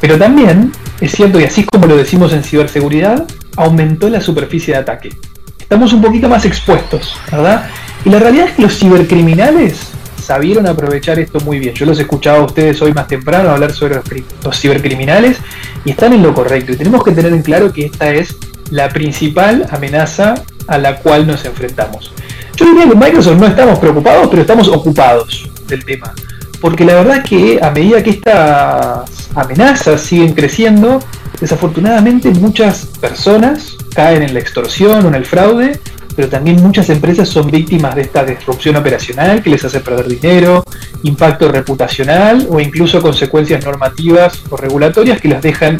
[0.00, 4.80] Pero también es cierto que así como lo decimos en ciberseguridad, aumentó la superficie de
[4.80, 5.10] ataque.
[5.58, 7.68] Estamos un poquito más expuestos, ¿verdad?
[8.04, 9.92] Y la realidad es que los cibercriminales
[10.22, 11.74] sabieron aprovechar esto muy bien.
[11.74, 14.00] Yo los escuchaba a ustedes hoy más temprano hablar sobre
[14.42, 15.38] los cibercriminales
[15.84, 16.72] y están en lo correcto.
[16.72, 18.36] Y tenemos que tener en claro que esta es
[18.70, 20.34] la principal amenaza
[20.66, 22.12] a la cual nos enfrentamos.
[22.56, 26.14] Yo diría que en Microsoft no estamos preocupados, pero estamos ocupados del tema.
[26.60, 31.00] Porque la verdad que a medida que estas amenazas siguen creciendo,
[31.40, 35.80] desafortunadamente muchas personas caen en la extorsión o en el fraude,
[36.14, 40.62] pero también muchas empresas son víctimas de esta disrupción operacional que les hace perder dinero,
[41.02, 45.78] impacto reputacional o incluso consecuencias normativas o regulatorias que las dejan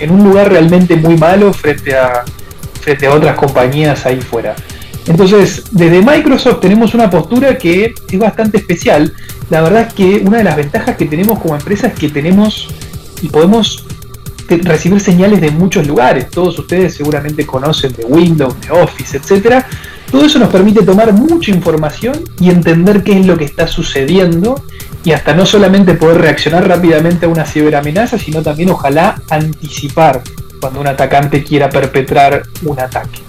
[0.00, 2.24] en, un lugar realmente muy malo frente a
[3.12, 4.56] otras compañías ahí fuera.
[5.06, 9.12] Entonces, desde Microsoft tenemos una postura que es bastante especial.
[9.50, 12.68] La verdad es que una de las ventajas que tenemos como empresa es que tenemos
[13.22, 13.84] y podemos
[14.48, 16.30] recibir señales de muchos lugares.
[16.30, 19.66] Todos ustedes seguramente conocen de Windows, de Office, etcétera.
[20.10, 24.62] Todo eso nos permite tomar mucha información y entender qué es lo que está sucediendo
[25.04, 30.22] y hasta no solamente poder reaccionar rápidamente a una ciberamenaza, sino también ojalá anticipar
[30.60, 33.20] cuando un atacante quiera perpetrar un ataque.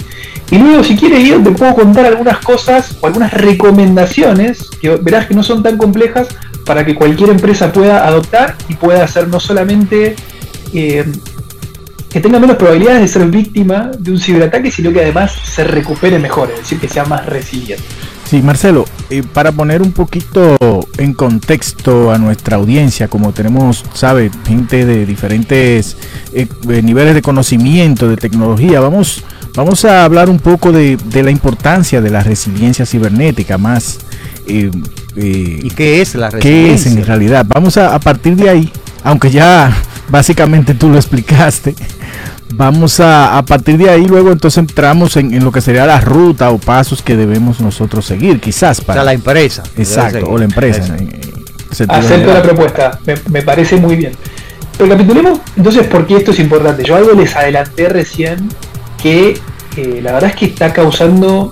[0.49, 5.27] Y luego, si quieres, Guido, te puedo contar algunas cosas o algunas recomendaciones que verás
[5.27, 6.27] que no son tan complejas
[6.65, 10.15] para que cualquier empresa pueda adoptar y pueda hacer no solamente
[10.73, 11.05] eh,
[12.09, 16.17] que tenga menos probabilidades de ser víctima de un ciberataque, sino que además se recupere
[16.19, 17.83] mejor, es decir, que sea más resiliente.
[18.29, 20.57] Sí, Marcelo, eh, para poner un poquito
[20.97, 25.95] en contexto a nuestra audiencia, como tenemos, sabe, gente de diferentes
[26.33, 26.47] eh,
[26.83, 29.23] niveles de conocimiento, de tecnología, vamos,
[29.57, 33.97] vamos a hablar un poco de, de la importancia de la resiliencia cibernética, más
[34.47, 34.71] eh,
[35.17, 36.91] eh, ¿Y qué es la qué es resiliencia?
[37.01, 37.45] en realidad.
[37.49, 38.71] Vamos a, a partir de ahí,
[39.03, 39.75] aunque ya
[40.09, 41.73] básicamente tú lo explicaste,
[42.53, 45.99] vamos a, a partir de ahí luego entonces entramos en, en lo que sería la
[45.99, 48.99] ruta o pasos que debemos nosotros seguir, quizás O para...
[48.99, 49.63] sea, la empresa.
[49.75, 50.95] exacto, o la empresa.
[51.89, 54.13] Acepto la propuesta, me, me parece muy bien.
[54.79, 56.83] Recapitulemos entonces por qué esto es importante.
[56.83, 58.47] Yo algo les adelanté recién
[59.01, 59.39] que
[59.75, 61.51] eh, la verdad es que está causando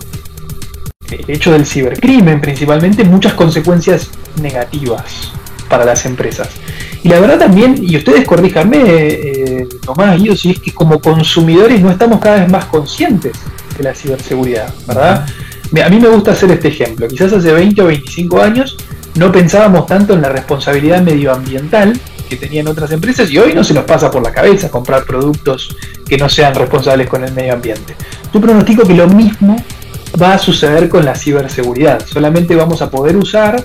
[1.11, 4.09] el hecho del cibercrimen principalmente muchas consecuencias
[4.41, 5.31] negativas
[5.69, 6.49] para las empresas.
[7.03, 11.81] Y la verdad también, y ustedes corríjanme, eh, Tomás, Guido, si es que como consumidores
[11.81, 13.33] no estamos cada vez más conscientes
[13.77, 15.25] de la ciberseguridad, ¿verdad?
[15.83, 17.07] A mí me gusta hacer este ejemplo.
[17.07, 18.77] Quizás hace 20 o 25 años
[19.15, 23.73] no pensábamos tanto en la responsabilidad medioambiental que tenían otras empresas y hoy no se
[23.73, 25.75] nos pasa por la cabeza comprar productos
[26.07, 27.95] que no sean responsables con el medio ambiente.
[28.33, 29.57] Yo pronostico que lo mismo
[30.21, 32.05] va a suceder con la ciberseguridad.
[32.05, 33.63] Solamente vamos a poder usar,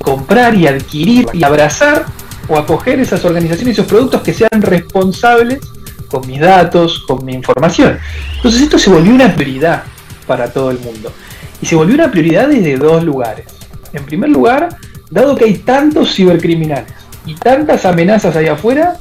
[0.00, 2.06] comprar y adquirir y abrazar
[2.48, 5.60] o acoger esas organizaciones y esos productos que sean responsables
[6.08, 7.98] con mis datos, con mi información.
[8.36, 9.84] Entonces esto se volvió una prioridad
[10.26, 11.12] para todo el mundo.
[11.60, 13.46] Y se volvió una prioridad desde dos lugares.
[13.92, 14.76] En primer lugar,
[15.10, 16.92] dado que hay tantos cibercriminales
[17.24, 18.98] y tantas amenazas ahí afuera,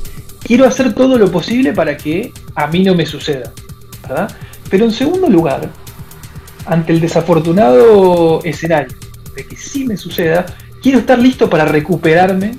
[0.52, 3.54] quiero hacer todo lo posible para que a mí no me suceda.
[4.02, 4.30] ¿verdad?
[4.70, 5.70] Pero en segundo lugar,
[6.66, 8.94] ante el desafortunado escenario
[9.34, 10.46] de que sí me suceda,
[10.84, 12.58] quiero estar listo para recuperarme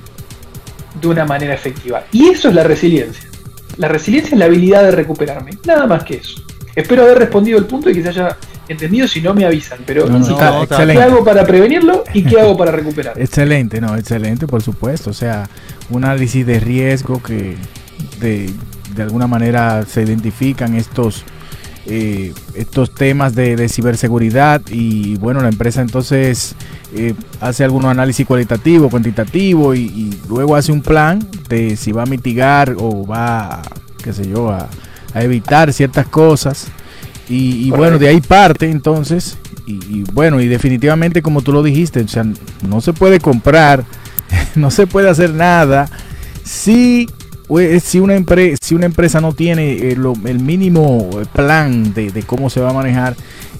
[1.02, 2.04] de una manera efectiva.
[2.12, 3.28] Y eso es la resiliencia.
[3.76, 6.42] La resiliencia es la habilidad de recuperarme, nada más que eso.
[6.74, 10.06] Espero haber respondido el punto y que se haya entendido, si no me avisan, pero
[10.06, 13.12] No, no, insisto, está ¿qué hago para prevenirlo y qué hago para recuperar?
[13.20, 15.10] Excelente, no, excelente, por supuesto.
[15.10, 15.46] O sea,
[15.90, 17.58] un análisis de riesgo que
[18.22, 18.50] de,
[18.94, 21.24] de alguna manera se identifican estos
[21.84, 26.54] eh, estos temas de, de ciberseguridad y bueno, la empresa entonces
[26.94, 32.04] eh, hace algunos análisis cualitativo, cuantitativo y, y luego hace un plan de si va
[32.04, 33.62] a mitigar o va,
[34.02, 34.68] qué sé yo, a,
[35.12, 36.68] a evitar ciertas cosas.
[37.28, 39.38] Y, y bueno, de ahí parte entonces.
[39.66, 42.24] Y, y bueno, y definitivamente como tú lo dijiste, o sea,
[42.68, 43.84] no se puede comprar,
[44.54, 45.88] no se puede hacer nada
[46.44, 47.08] si,
[47.82, 52.22] si, una, empre- si una empresa no tiene eh, el mínimo eh, plan de, de
[52.22, 53.14] cómo se va a manejar.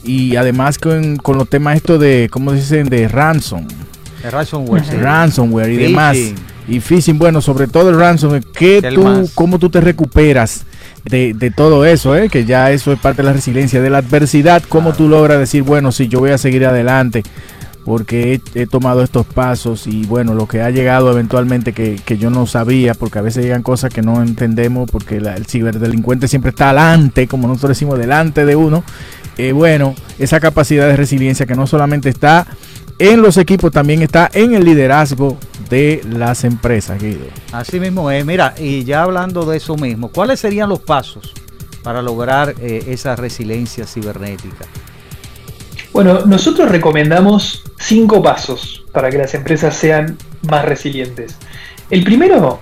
[0.04, 2.88] Y además con, con los temas esto de, ¿cómo dicen?
[2.88, 3.66] De ransom,
[4.24, 4.96] El ransomware, sí.
[4.96, 5.88] ransomware y Phishing.
[5.90, 6.16] demás.
[6.68, 9.30] Y phishing, bueno, sobre todo el ransomware, ¿qué ¿Qué tú, más?
[9.34, 10.64] ¿cómo tú te recuperas
[11.04, 12.16] de, de todo eso?
[12.16, 12.28] eh?
[12.28, 15.62] Que ya eso es parte de la resiliencia, de la adversidad, ¿cómo tú logras decir,
[15.64, 17.22] bueno, sí, yo voy a seguir adelante?
[17.84, 22.30] Porque he, tomado estos pasos y bueno, lo que ha llegado eventualmente que, que yo
[22.30, 26.70] no sabía, porque a veces llegan cosas que no entendemos, porque el ciberdelincuente siempre está
[26.70, 28.84] adelante, como nosotros decimos, delante de uno.
[29.38, 32.46] Eh, bueno, esa capacidad de resiliencia que no solamente está
[32.98, 35.38] en los equipos, también está en el liderazgo
[35.70, 37.24] de las empresas, Guido.
[37.50, 38.24] Así mismo es.
[38.24, 41.32] Mira, y ya hablando de eso mismo, ¿cuáles serían los pasos
[41.82, 44.66] para lograr eh, esa resiliencia cibernética?
[45.92, 50.16] Bueno, nosotros recomendamos cinco pasos para que las empresas sean
[50.48, 51.36] más resilientes.
[51.90, 52.60] El primero,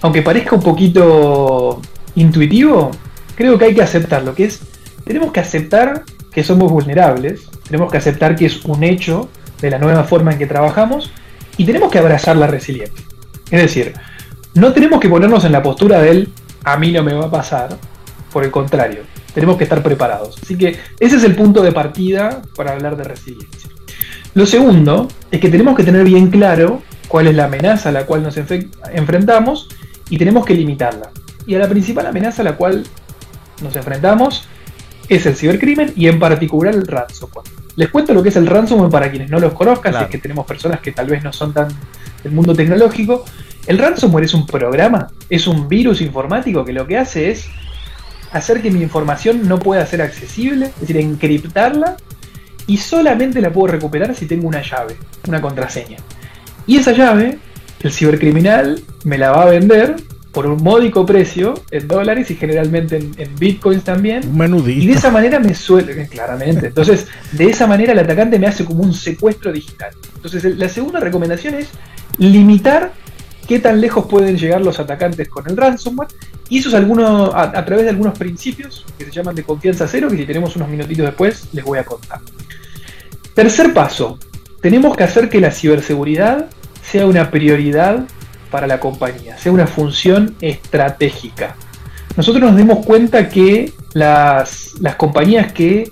[0.00, 1.80] aunque parezca un poquito
[2.16, 2.90] intuitivo,
[3.36, 4.62] creo que hay que aceptarlo, que es,
[5.04, 9.28] tenemos que aceptar que somos vulnerables, tenemos que aceptar que es un hecho
[9.60, 11.12] de la nueva forma en que trabajamos
[11.56, 13.06] y tenemos que abrazar la resiliencia.
[13.48, 13.92] Es decir,
[14.54, 16.30] no tenemos que ponernos en la postura del
[16.64, 17.76] a mí no me va a pasar,
[18.32, 19.02] por el contrario,
[19.34, 20.36] tenemos que estar preparados.
[20.42, 23.70] Así que ese es el punto de partida para hablar de resiliencia.
[24.34, 28.06] Lo segundo es que tenemos que tener bien claro cuál es la amenaza a la
[28.06, 29.68] cual nos enfrentamos
[30.08, 31.10] y tenemos que limitarla.
[31.46, 32.84] Y a la principal amenaza a la cual
[33.62, 34.46] nos enfrentamos
[35.08, 37.46] es el cibercrimen y en particular el ransomware.
[37.76, 40.06] Les cuento lo que es el ransomware para quienes no los conozcan, Claro.
[40.06, 41.68] si es que tenemos personas que tal vez no son tan
[42.22, 43.24] del mundo tecnológico.
[43.66, 47.46] El ransomware es un programa, es un virus informático que lo que hace es
[48.32, 51.96] hacer que mi información no pueda ser accesible, es decir, encriptarla
[52.66, 54.96] y solamente la puedo recuperar si tengo una llave,
[55.28, 55.98] una contraseña.
[56.66, 57.38] Y esa llave,
[57.82, 59.96] el cibercriminal me la va a vender
[60.32, 64.26] por un módico precio en dólares y generalmente en, en bitcoins también.
[64.26, 64.82] Un menudito.
[64.82, 66.68] Y de esa manera me suele, claramente.
[66.68, 69.90] Entonces, de esa manera el atacante me hace como un secuestro digital.
[70.16, 71.68] Entonces, la segunda recomendación es
[72.16, 72.92] limitar
[73.46, 76.08] qué tan lejos pueden llegar los atacantes con el ransomware.
[76.48, 80.08] Y eso es alguno, a, través de algunos principios que se llaman de confianza cero,
[80.10, 82.20] que si tenemos unos minutitos después les voy a contar.
[83.34, 84.18] Tercer paso,
[84.60, 86.46] tenemos que hacer que la ciberseguridad
[86.82, 88.04] sea una prioridad
[88.50, 91.56] para la compañía, sea una función estratégica.
[92.16, 95.90] Nosotros nos dimos cuenta que las, las compañías que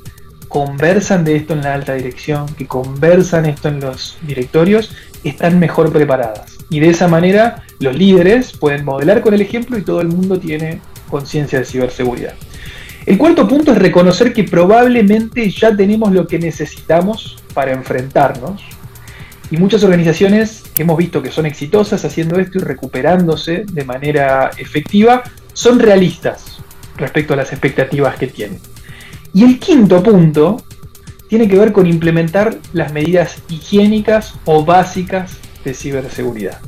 [0.48, 5.90] conversan de esto en la alta dirección, que conversan esto en los directorios, están mejor
[5.92, 6.59] preparadas.
[6.70, 10.38] Y de esa manera los líderes pueden modelar con el ejemplo y todo el mundo
[10.38, 10.80] tiene
[11.10, 12.34] conciencia de ciberseguridad.
[13.06, 18.62] El cuarto punto es reconocer que probablemente ya tenemos lo que necesitamos para enfrentarnos.
[19.50, 24.50] Y muchas organizaciones que hemos visto que son exitosas haciendo esto y recuperándose de manera
[24.58, 26.58] efectiva, son realistas
[26.96, 28.60] respecto a las expectativas que tienen.
[29.34, 30.62] Y el quinto punto
[31.28, 36.58] tiene que ver con implementar las medidas higiénicas o básicas de ciberseguridad.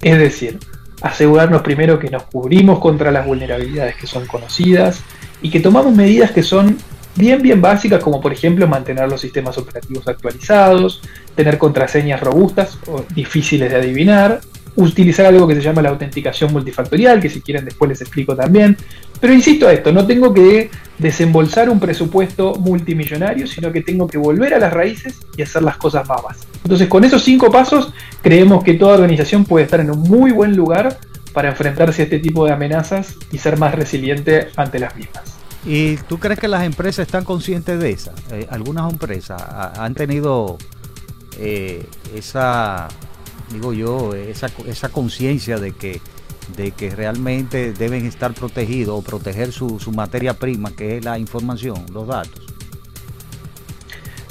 [0.00, 0.58] Es decir,
[1.02, 5.00] asegurarnos primero que nos cubrimos contra las vulnerabilidades que son conocidas
[5.42, 6.76] y que tomamos medidas que son
[7.14, 11.02] bien, bien básicas, como por ejemplo mantener los sistemas operativos actualizados,
[11.34, 14.40] tener contraseñas robustas o difíciles de adivinar,
[14.78, 18.76] utilizar algo que se llama la autenticación multifactorial, que si quieren después les explico también.
[19.20, 24.18] Pero insisto a esto, no tengo que desembolsar un presupuesto multimillonario, sino que tengo que
[24.18, 26.48] volver a las raíces y hacer las cosas más básicas.
[26.62, 30.56] Entonces, con esos cinco pasos, creemos que toda organización puede estar en un muy buen
[30.56, 30.98] lugar
[31.32, 35.34] para enfrentarse a este tipo de amenazas y ser más resiliente ante las mismas.
[35.66, 38.12] ¿Y tú crees que las empresas están conscientes de esa?
[38.30, 40.56] Eh, algunas empresas ha- han tenido
[41.38, 42.88] eh, esa,
[43.52, 46.00] digo yo, esa, esa conciencia de que,
[46.56, 51.18] de que realmente deben estar protegidos o proteger su, su materia prima, que es la
[51.18, 52.46] información, los datos.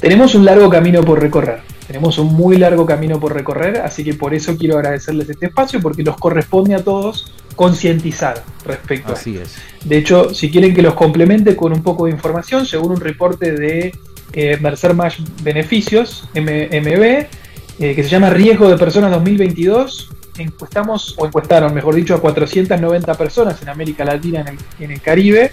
[0.00, 1.60] Tenemos un largo camino por recorrer.
[1.86, 5.80] Tenemos un muy largo camino por recorrer, así que por eso quiero agradecerles este espacio,
[5.80, 9.20] porque nos corresponde a todos concientizar respecto a esto.
[9.20, 9.56] Así es.
[9.84, 13.52] De hecho, si quieren que los complemente con un poco de información, según un reporte
[13.52, 13.92] de
[14.32, 17.26] eh, Mercer Mash Beneficios, MB,
[17.78, 23.14] eh, que se llama Riesgo de Personas 2022, encuestamos, o encuestaron, mejor dicho, a 490
[23.14, 25.52] personas en América Latina, en el, en el Caribe,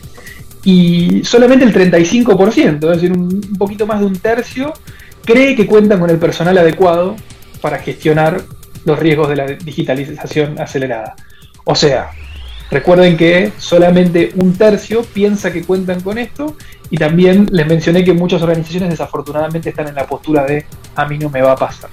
[0.63, 4.73] y solamente el 35%, es decir, un, un poquito más de un tercio,
[5.23, 7.15] cree que cuentan con el personal adecuado
[7.61, 8.41] para gestionar
[8.85, 11.15] los riesgos de la digitalización acelerada.
[11.65, 12.11] O sea,
[12.71, 16.55] recuerden que solamente un tercio piensa que cuentan con esto
[16.89, 21.17] y también les mencioné que muchas organizaciones desafortunadamente están en la postura de a mí
[21.17, 21.89] no me va a pasar.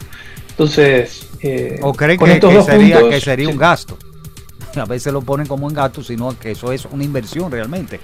[0.51, 3.53] Entonces, eh, O creen con que, estos que dos sería, puntos, que sería sí.
[3.53, 3.99] un gasto.
[4.77, 8.01] A veces lo ponen como un gasto, sino que eso es una inversión realmente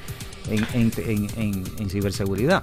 [0.51, 2.63] en, en- en- en- en ciberseguridad.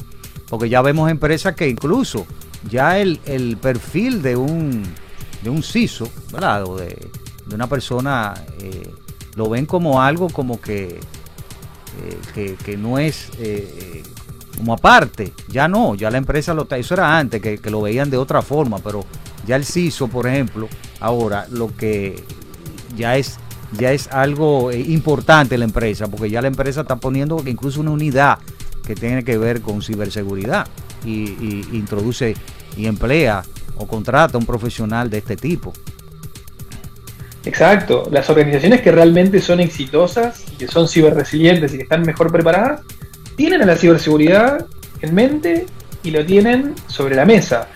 [0.50, 2.26] Porque ya vemos empresas que incluso
[2.70, 4.84] ya el, el perfil de un,
[5.44, 6.64] de un CISO, ¿verdad?
[6.66, 6.96] O de,
[7.48, 8.90] de una persona, eh,
[9.36, 14.04] lo ven como algo como que, eh, que, que no es eh, eh,
[14.58, 15.34] como aparte.
[15.50, 16.68] Ya no, ya la empresa lo.
[16.70, 19.06] Eso era antes, que, que lo veían de otra forma, pero
[19.46, 20.68] ya el CISO, por ejemplo,
[21.00, 22.24] ahora lo que
[22.96, 23.38] ya es
[23.78, 28.40] ya es algo importante la empresa, porque ya la empresa está poniendo incluso una unidad
[28.86, 30.68] que tiene que ver con ciberseguridad
[31.04, 32.36] y, y introduce
[32.78, 33.44] y emplea
[33.78, 35.74] o contrata a un profesional de este tipo.
[37.46, 42.32] Exacto, las organizaciones que realmente son exitosas y que son ciberresilientes y que están mejor
[42.32, 42.82] preparadas,
[43.36, 44.66] tienen a la ciberseguridad
[45.02, 45.66] en mente
[46.04, 47.68] y lo tienen sobre la mesa.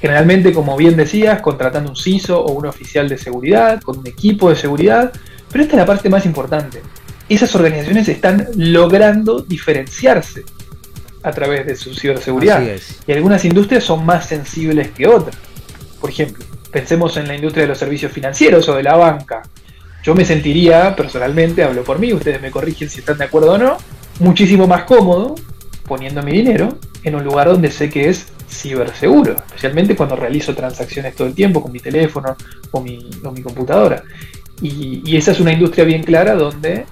[0.00, 4.48] Generalmente, como bien decías, contratando un CISO o un oficial de seguridad, con un equipo
[4.48, 5.12] de seguridad,
[5.50, 6.80] pero esta es la parte más importante.
[7.28, 10.44] Esas organizaciones están logrando diferenciarse
[11.22, 12.62] a través de su ciberseguridad.
[13.06, 15.36] Y algunas industrias son más sensibles que otras.
[16.00, 19.42] Por ejemplo, pensemos en la industria de los servicios financieros o de la banca.
[20.02, 23.58] Yo me sentiría, personalmente, hablo por mí, ustedes me corrigen si están de acuerdo o
[23.58, 23.76] no,
[24.20, 25.34] muchísimo más cómodo
[25.86, 31.14] poniendo mi dinero en un lugar donde sé que es ciberseguro, especialmente cuando realizo transacciones
[31.14, 32.36] todo el tiempo con mi teléfono
[32.70, 33.10] o mi,
[33.42, 34.02] computadora.
[34.60, 36.84] Y esa es una industria bien clara donde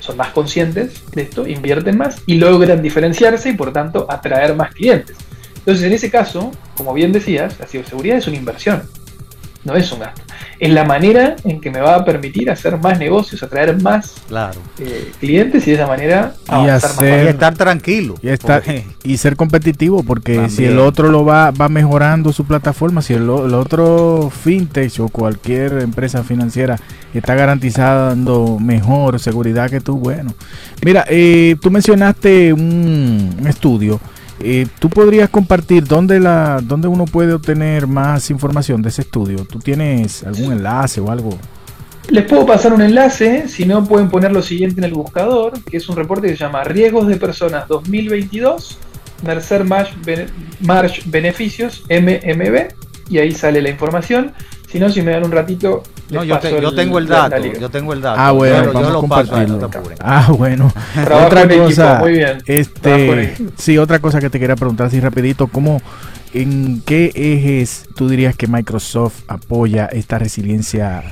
[0.00, 4.74] son más conscientes de esto, invierten más y logran diferenciarse y por tanto atraer más
[4.74, 5.16] clientes.
[5.70, 8.82] Entonces, en ese caso, como bien decías, la ciberseguridad es una inversión,
[9.64, 10.20] no es un gasto.
[10.58, 14.58] Es la manera en que me va a permitir hacer más negocios, atraer más Claro.
[14.80, 17.30] eh, clientes y de esa manera Y avanzar más hacer- Y rápido.
[17.30, 18.14] estar tranquilo.
[18.20, 22.44] Y, estar, porque- y ser competitivo, porque si el otro lo va, va mejorando su
[22.44, 26.76] plataforma, si el, otro fintech o cualquier empresa financiera
[27.14, 30.34] está garantizando mejor seguridad que tú, bueno.
[30.84, 34.00] Mira, eh, tú mencionaste un estudio.
[34.42, 39.44] Eh, ¿Tú podrías compartir dónde, la, dónde uno puede obtener más información de ese estudio?
[39.44, 41.38] ¿Tú tienes algún enlace o algo?
[42.08, 45.76] Les puedo pasar un enlace, si no pueden poner lo siguiente en el buscador, que
[45.76, 48.78] es un reporte que se llama Riesgos de Personas 2022,
[49.24, 50.26] Mercer Marsh, Bene-
[50.60, 52.68] Marsh Beneficios, MMB,
[53.10, 54.32] y ahí sale la información.
[54.68, 57.36] Si no, si me dan un ratito, No, yo, te- yo tengo el dato.
[57.60, 58.20] Yo tengo el dato.
[58.20, 59.96] Ah, bueno, Pero vamos yo lo paso ahí, no compartirlo.
[60.00, 60.72] Ah, bueno.
[60.94, 62.42] Trabajo otra equipo, cosa, muy bien.
[62.46, 65.80] Este, sí, otra cosa que te quería preguntar así rapidito, ¿cómo,
[66.34, 71.02] en qué ejes tú dirías que Microsoft apoya esta resiliencia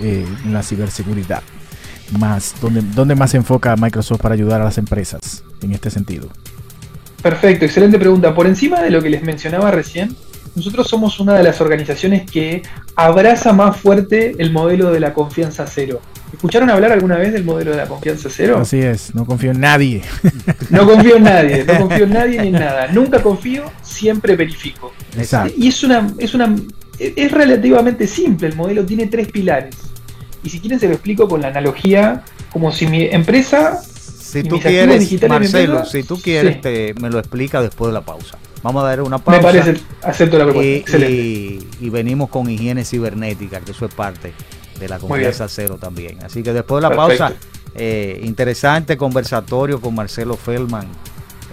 [0.00, 1.42] eh, en la ciberseguridad?
[2.18, 6.28] Más, ¿dónde, ¿dónde más se enfoca Microsoft para ayudar a las empresas en este sentido?
[7.22, 8.34] Perfecto, excelente pregunta.
[8.34, 10.14] Por encima de lo que les mencionaba recién,
[10.54, 12.62] nosotros somos una de las organizaciones que
[12.94, 16.00] abraza más fuerte el modelo de la confianza cero.
[16.32, 18.58] ¿Escucharon hablar alguna vez del modelo de la confianza cero?
[18.60, 20.02] Así es, no confío en nadie.
[20.70, 22.88] No confío en nadie, no confío en nadie ni en nada.
[22.88, 24.92] Nunca confío, siempre verifico.
[25.16, 25.52] Exacto.
[25.56, 26.54] Y es una, es una,
[26.98, 28.48] es relativamente simple.
[28.48, 29.76] El modelo tiene tres pilares.
[30.42, 33.82] Y si quieren se lo explico con la analogía, como si mi empresa
[34.32, 36.60] Si tú quieres, Marcelo, si tú quieres, Sí.
[36.62, 38.38] te, me lo explica después de la pausa.
[38.62, 39.40] Vamos a dar una pausa.
[39.40, 40.70] me parece, acepto la propuesta.
[40.70, 41.12] y, excelente.
[41.12, 44.32] y- y venimos con higiene cibernética, que eso es parte
[44.80, 46.24] de la confianza cero también.
[46.24, 47.24] Así que después de la Perfecto.
[47.24, 47.34] pausa,
[47.74, 50.86] eh, interesante conversatorio con Marcelo Feldman,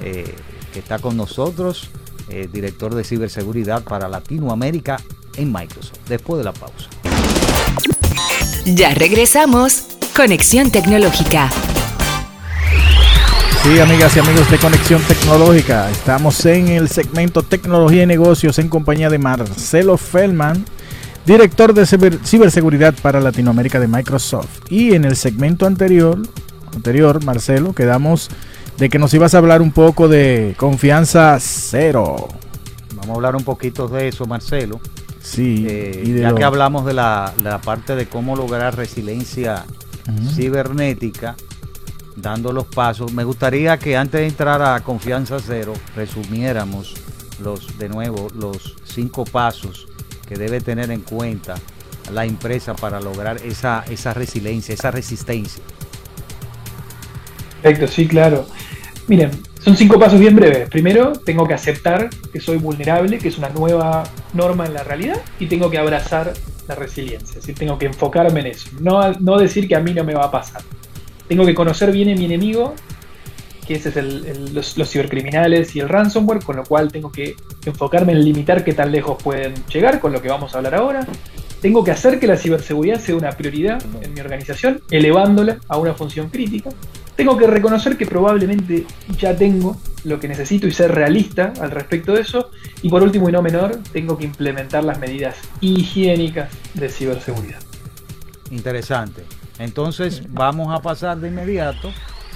[0.03, 0.33] eh,
[0.71, 1.89] que está con nosotros,
[2.29, 5.01] eh, director de ciberseguridad para Latinoamérica
[5.35, 5.97] en Microsoft.
[6.07, 6.87] Después de la pausa.
[8.65, 9.85] Ya regresamos.
[10.15, 11.49] Conexión Tecnológica.
[13.63, 18.67] Sí, amigas y amigos de Conexión Tecnológica, estamos en el segmento Tecnología y Negocios en
[18.69, 20.65] compañía de Marcelo Feldman,
[21.25, 24.71] director de ciber- ciberseguridad para Latinoamérica de Microsoft.
[24.71, 26.17] Y en el segmento anterior,
[26.73, 28.29] anterior, Marcelo, quedamos
[28.77, 32.27] de que nos ibas a hablar un poco de confianza cero.
[32.95, 34.79] Vamos a hablar un poquito de eso, Marcelo.
[35.21, 37.33] Sí, Eh, y de ya lo- que hablamos de la,
[37.63, 39.65] parte de cómo lograr resiliencia
[40.33, 41.35] cibernética,
[42.21, 46.93] dando los pasos, me gustaría que antes de entrar a confianza cero, resumiéramos
[47.41, 49.87] los, de nuevo, los cinco pasos
[50.27, 51.55] que debe tener en cuenta
[52.13, 55.63] la empresa para lograr esa, esa resiliencia, esa resistencia.
[57.61, 58.47] Perfecto, sí, claro.
[59.07, 60.69] Miren, son cinco pasos bien breves.
[60.69, 64.03] Primero, tengo que aceptar que soy vulnerable, que es una nueva
[64.33, 66.33] norma en la realidad, y tengo que abrazar
[66.67, 67.29] la resiliencia.
[67.29, 68.69] Es decir, tengo que enfocarme en eso.
[68.79, 70.61] No, no decir que a mí no me va a pasar.
[71.29, 72.73] Tengo que conocer bien a mi enemigo,
[73.65, 78.13] que ese es el- los cibercriminales y el ransomware, con lo cual tengo que enfocarme
[78.13, 81.07] en limitar qué tan lejos pueden llegar, con lo que vamos a hablar ahora.
[81.61, 85.93] Tengo que hacer que la ciberseguridad sea una prioridad en mi organización, elevándola a una
[85.93, 86.71] función crítica.
[87.15, 88.85] Tengo que reconocer que probablemente
[89.19, 92.49] ya tengo lo que necesito y ser realista al respecto de eso.
[92.81, 97.59] Y por último y no menor, tengo que implementar las medidas higiénicas de ciberseguridad.
[98.51, 99.23] Interesante.
[99.59, 101.91] Entonces vamos a pasar de inmediato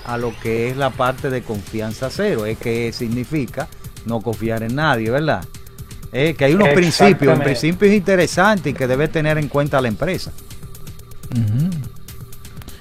[0.06, 2.46] a lo que es la parte de confianza cero.
[2.46, 3.68] Es que significa
[4.06, 5.44] no confiar en nadie, ¿verdad?
[6.12, 10.32] Es que hay unos principios, principios interesantes y que debe tener en cuenta la empresa.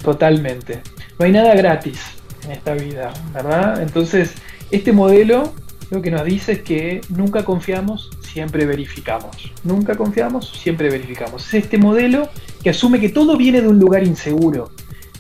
[0.03, 0.83] Totalmente.
[1.19, 1.99] No hay nada gratis
[2.45, 3.81] en esta vida, ¿verdad?
[3.81, 4.35] Entonces,
[4.71, 5.55] este modelo
[5.91, 9.53] lo que nos dice es que nunca confiamos, siempre verificamos.
[9.65, 11.47] Nunca confiamos, siempre verificamos.
[11.49, 12.29] Es este modelo
[12.63, 14.71] que asume que todo viene de un lugar inseguro.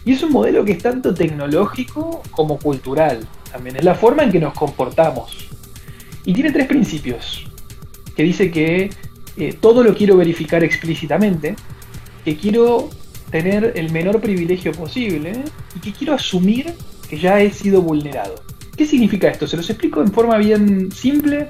[0.04, 3.26] Y es un modelo que es tanto tecnológico como cultural.
[3.52, 5.48] También es la forma en que nos comportamos.
[6.24, 7.46] Y tiene tres principios.
[8.16, 8.90] Que dice que
[9.36, 11.54] eh, todo lo quiero verificar explícitamente,
[12.24, 12.90] que quiero
[13.30, 15.32] tener el menor privilegio posible
[15.76, 16.72] y que quiero asumir
[17.08, 18.34] que ya he sido vulnerado.
[18.76, 19.46] ¿Qué significa esto?
[19.46, 21.48] Se los explico en forma bien simple.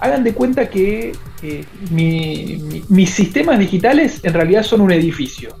[0.00, 5.54] Hagan de cuenta que eh, mi- mi- mis sistemas digitales en realidad son un edificio.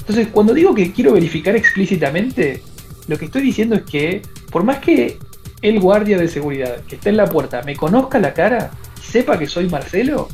[0.00, 2.62] Entonces, cuando digo que quiero verificar explícitamente,
[3.08, 5.18] lo que estoy diciendo es que por más que
[5.62, 8.70] el guardia de seguridad que está en la puerta me conozca la cara,
[9.02, 10.28] sepa que soy Marcelo,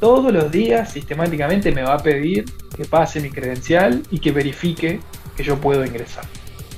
[0.00, 2.44] todos los días sistemáticamente me va a pedir
[2.76, 5.00] que pase mi credencial y que verifique
[5.36, 6.24] que yo puedo ingresar.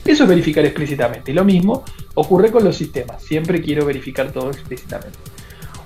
[0.06, 1.32] Eso es verificar explícitamente.
[1.32, 1.84] Y lo mismo
[2.14, 3.22] ocurre con los sistemas.
[3.22, 5.18] Siempre quiero verificar todo explícitamente.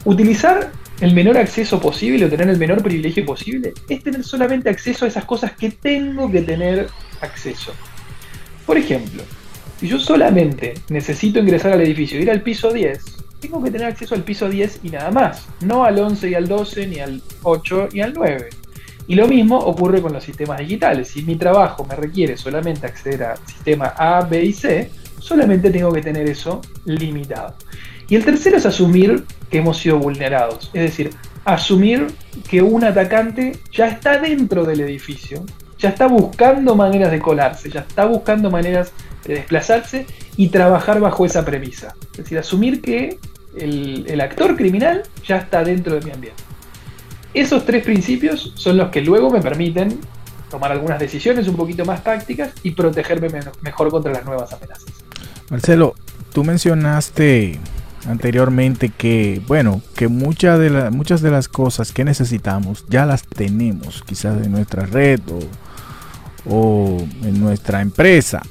[0.05, 5.05] Utilizar el menor acceso posible o tener el menor privilegio posible es tener solamente acceso
[5.05, 6.89] a esas cosas que tengo que tener
[7.21, 7.73] acceso.
[8.66, 9.23] Por ejemplo,
[9.79, 13.03] si yo solamente necesito ingresar al edificio e ir al piso 10,
[13.41, 16.47] tengo que tener acceso al piso 10 y nada más, no al 11 y al
[16.47, 18.51] 12, ni al 8 y al 9.
[19.11, 21.08] Y lo mismo ocurre con los sistemas digitales.
[21.08, 24.88] Si mi trabajo me requiere solamente acceder a sistema A, B y C,
[25.18, 27.56] solamente tengo que tener eso limitado.
[28.08, 30.70] Y el tercero es asumir que hemos sido vulnerados.
[30.74, 31.11] Es decir,
[31.44, 32.06] asumir
[32.48, 35.44] que un atacante ya está dentro del edificio,
[35.76, 38.92] ya está buscando maneras de colarse, ya está buscando maneras
[39.26, 40.06] de desplazarse
[40.36, 41.96] y trabajar bajo esa premisa.
[42.12, 43.18] Es decir, asumir que
[43.58, 46.44] el, el actor criminal ya está dentro de mi ambiente.
[47.35, 49.99] Esos tres principios son los que luego me permiten
[50.51, 54.87] tomar algunas decisiones un poquito más tácticas y protegerme me- mejor contra las nuevas amenazas.
[55.49, 55.95] Marcelo,
[56.33, 57.59] tú mencionaste
[58.09, 63.22] anteriormente que, bueno, que muchas de, la- muchas de las cosas que necesitamos ya las
[63.24, 68.43] tenemos, quizás en nuestra red o, o en nuestra empresa.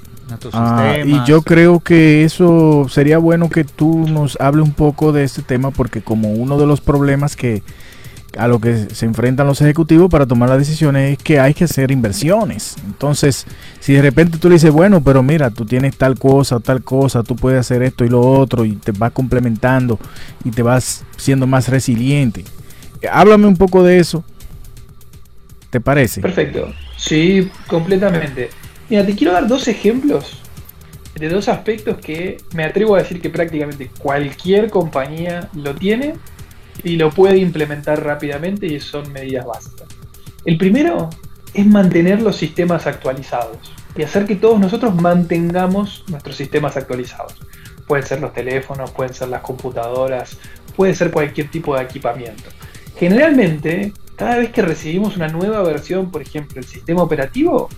[0.53, 5.23] Ah, y yo creo que eso sería bueno que tú nos hable un poco de
[5.23, 7.63] este tema porque como uno de los problemas que
[8.37, 11.63] a lo que se enfrentan los ejecutivos para tomar las decisiones es que hay que
[11.63, 12.75] hacer inversiones.
[12.85, 13.45] Entonces,
[13.79, 17.23] si de repente tú le dices, bueno, pero mira, tú tienes tal cosa tal cosa,
[17.23, 19.99] tú puedes hacer esto y lo otro y te vas complementando
[20.43, 22.43] y te vas siendo más resiliente.
[23.11, 24.23] Háblame un poco de eso.
[25.69, 26.21] ¿Te parece?
[26.21, 26.73] Perfecto.
[26.97, 28.49] Sí, completamente.
[28.89, 30.39] Mira, te quiero dar dos ejemplos
[31.15, 36.15] de dos aspectos que me atrevo a decir que prácticamente cualquier compañía lo tiene
[36.83, 39.87] y lo puede implementar rápidamente y son medidas básicas.
[40.45, 41.09] El primero
[41.53, 43.57] es mantener los sistemas actualizados
[43.95, 47.35] y hacer que todos nosotros mantengamos nuestros sistemas actualizados.
[47.87, 50.37] Pueden ser los teléfonos, pueden ser las computadoras,
[50.75, 52.49] puede ser cualquier tipo de equipamiento.
[52.97, 57.69] Generalmente cada vez que recibimos una nueva versión, por ejemplo, del sistema operativo,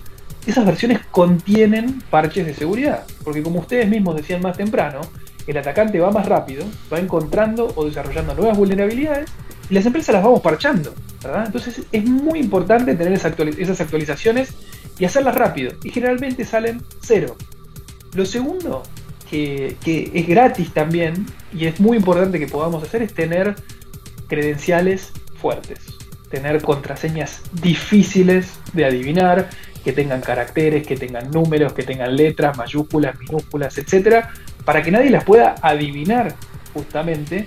[0.44, 3.04] esas versiones contienen parches de seguridad.
[3.22, 5.02] Porque como ustedes mismos decían más temprano,
[5.46, 9.30] el atacante va más rápido, va encontrando o desarrollando nuevas vulnerabilidades
[9.68, 10.94] y las empresas las vamos parchando.
[11.22, 11.46] ¿verdad?
[11.46, 14.54] Entonces es muy importante tener esas actualizaciones
[14.98, 15.72] y hacerlas rápido.
[15.84, 17.36] Y generalmente salen cero.
[18.14, 18.82] Lo segundo,
[19.30, 23.54] que, que es gratis también, y es muy importante que podamos hacer, es tener
[24.26, 25.78] credenciales fuertes.
[26.30, 29.50] Tener contraseñas difíciles de adivinar,
[29.84, 34.30] que tengan caracteres, que tengan números, que tengan letras, mayúsculas, minúsculas, etcétera,
[34.64, 36.34] para que nadie las pueda adivinar
[36.74, 37.46] justamente.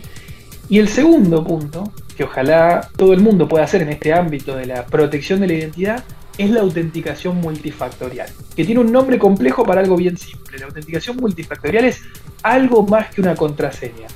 [0.70, 4.66] Y el segundo punto, que ojalá todo el mundo pueda hacer en este ámbito de
[4.66, 6.04] la protección de la identidad,
[6.38, 10.58] es la autenticación multifactorial, que tiene un nombre complejo para algo bien simple.
[10.58, 12.02] La autenticación multifactorial es
[12.44, 14.08] algo más que una contraseña.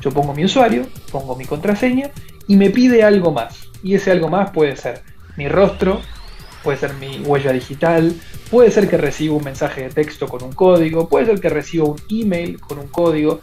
[0.00, 2.10] Yo pongo mi usuario, pongo mi contraseña
[2.46, 3.68] y me pide algo más.
[3.82, 5.02] Y ese algo más puede ser
[5.36, 6.00] mi rostro,
[6.66, 8.12] puede ser mi huella digital,
[8.50, 11.84] puede ser que reciba un mensaje de texto con un código, puede ser que reciba
[11.84, 13.38] un email con un código.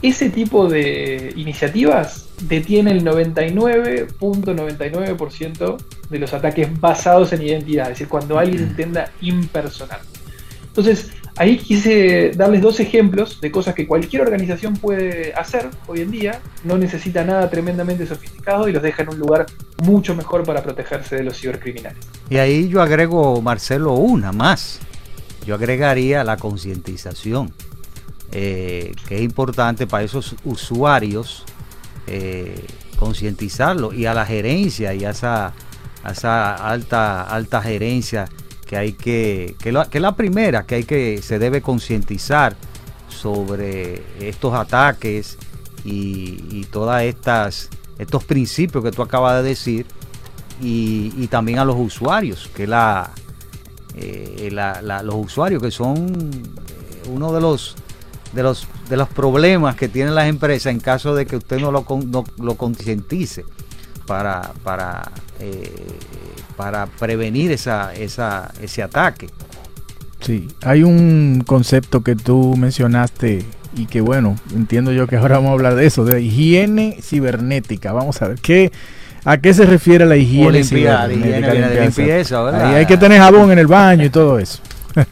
[0.00, 5.76] Ese tipo de iniciativas detiene el 99.99%
[6.08, 10.00] de los ataques basados en identidad, es decir, cuando alguien intenta impersonal.
[10.68, 16.10] Entonces, ahí quise darles dos ejemplos de cosas que cualquier organización puede hacer hoy en
[16.10, 19.46] día, no necesita nada tremendamente sofisticado y los deja en un lugar
[19.82, 22.04] mucho mejor para protegerse de los cibercriminales.
[22.28, 24.80] Y ahí yo agrego, Marcelo, una más.
[25.46, 27.52] Yo agregaría la concientización,
[28.32, 31.44] eh, que es importante para esos usuarios
[32.08, 32.66] eh,
[32.98, 35.52] concientizarlo y a la gerencia y a esa,
[36.02, 38.28] a esa alta, alta gerencia
[38.68, 42.54] que hay que, que, la, que la primera que hay que se debe concientizar
[43.08, 45.38] sobre estos ataques
[45.84, 49.86] y, y todas estas estos principios que tú acabas de decir
[50.60, 53.10] y, también a los usuarios, que la,
[53.94, 54.50] eh,
[55.04, 56.30] los usuarios que son
[56.68, 57.76] eh, uno de los
[58.32, 61.72] de los de los problemas que tienen las empresas en caso de que usted no
[61.72, 63.44] lo no lo concientice
[64.06, 65.10] para para
[65.40, 65.86] eh,
[66.58, 69.28] para prevenir esa, esa ese ataque.
[70.20, 73.44] Sí, hay un concepto que tú mencionaste
[73.76, 77.92] y que bueno, entiendo yo que ahora vamos a hablar de eso, de higiene cibernética.
[77.92, 78.72] Vamos a ver qué
[79.24, 81.38] a qué se refiere la higiene Olimpiada, cibernética.
[81.38, 82.02] higiene, viene de limpieza.
[82.02, 82.66] limpieza, ¿verdad?
[82.66, 84.60] Ahí hay que tener jabón en el baño y todo eso.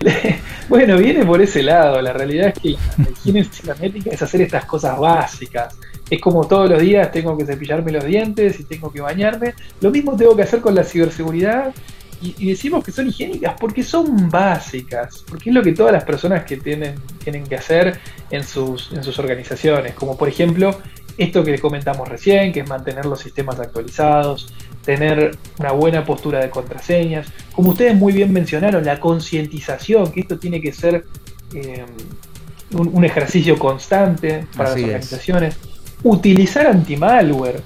[0.68, 2.00] Bueno, viene por ese lado.
[2.00, 5.76] La realidad es que la higiene cibernética es hacer estas cosas básicas.
[6.10, 9.54] Es como todos los días tengo que cepillarme los dientes y tengo que bañarme.
[9.80, 11.74] Lo mismo tengo que hacer con la ciberseguridad.
[12.20, 15.24] Y, y decimos que son higiénicas porque son básicas.
[15.28, 17.98] Porque es lo que todas las personas que tienen, tienen que hacer
[18.30, 19.94] en sus, en sus organizaciones.
[19.94, 20.76] Como por ejemplo
[21.16, 24.52] esto que les comentamos recién, que es mantener los sistemas actualizados,
[24.84, 27.28] tener una buena postura de contraseñas.
[27.52, 31.04] Como ustedes muy bien mencionaron, la concientización, que esto tiene que ser
[31.54, 31.84] eh,
[32.72, 35.73] un, un ejercicio constante para Así las es.
[36.04, 37.60] Utilizar antimalware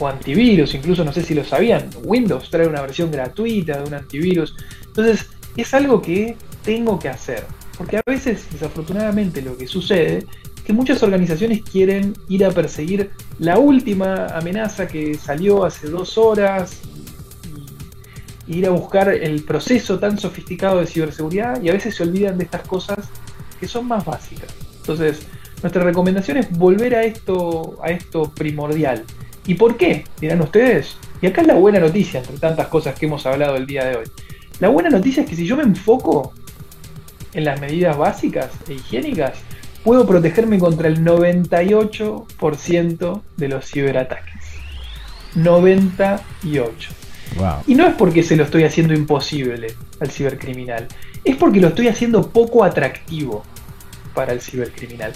[0.00, 3.94] o antivirus, incluso no sé si lo sabían, Windows trae una versión gratuita de un
[3.94, 4.56] antivirus.
[4.86, 7.44] Entonces, es algo que tengo que hacer.
[7.78, 13.10] Porque a veces, desafortunadamente, lo que sucede es que muchas organizaciones quieren ir a perseguir
[13.38, 16.80] la última amenaza que salió hace dos horas
[18.46, 22.38] y ir a buscar el proceso tan sofisticado de ciberseguridad y a veces se olvidan
[22.38, 23.08] de estas cosas
[23.60, 24.48] que son más básicas.
[24.78, 25.26] Entonces,
[25.64, 29.02] nuestra recomendación es volver a esto, a esto primordial.
[29.46, 30.04] ¿Y por qué?
[30.20, 30.98] Dirán ustedes.
[31.22, 33.96] Y acá es la buena noticia, entre tantas cosas que hemos hablado el día de
[33.96, 34.04] hoy.
[34.60, 36.34] La buena noticia es que si yo me enfoco
[37.32, 39.38] en las medidas básicas e higiénicas,
[39.82, 44.44] puedo protegerme contra el 98% de los ciberataques.
[45.34, 46.90] 98.
[47.38, 47.62] Wow.
[47.66, 50.88] Y no es porque se lo estoy haciendo imposible al cibercriminal,
[51.24, 53.44] es porque lo estoy haciendo poco atractivo
[54.12, 55.14] para el cibercriminal.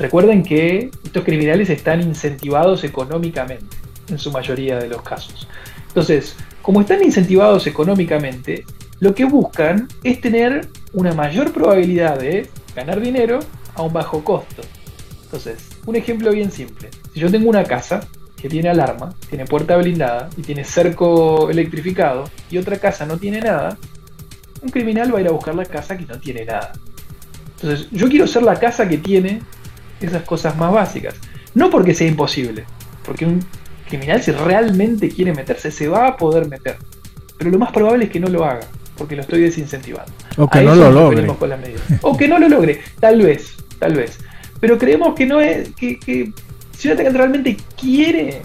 [0.00, 3.76] Recuerden que estos criminales están incentivados económicamente,
[4.08, 5.46] en su mayoría de los casos.
[5.88, 8.64] Entonces, como están incentivados económicamente,
[8.98, 13.40] lo que buscan es tener una mayor probabilidad de ganar dinero
[13.74, 14.62] a un bajo costo.
[15.24, 16.88] Entonces, un ejemplo bien simple.
[17.12, 18.00] Si yo tengo una casa
[18.40, 23.42] que tiene alarma, tiene puerta blindada y tiene cerco electrificado y otra casa no tiene
[23.42, 23.76] nada,
[24.62, 26.72] un criminal va a ir a buscar la casa que no tiene nada.
[27.60, 29.42] Entonces, yo quiero ser la casa que tiene
[30.00, 31.14] esas cosas más básicas.
[31.54, 32.64] No porque sea imposible,
[33.04, 33.44] porque un
[33.88, 36.76] criminal si realmente quiere meterse, se va a poder meter.
[37.38, 38.60] Pero lo más probable es que no lo haga,
[38.96, 40.12] porque lo estoy desincentivando.
[40.36, 41.26] O que A no lo logre.
[41.26, 41.48] con.
[42.02, 44.18] O que no lo logre, tal vez, tal vez.
[44.60, 46.32] Pero creemos que no es, que, que
[46.76, 48.42] si un atacante realmente quiere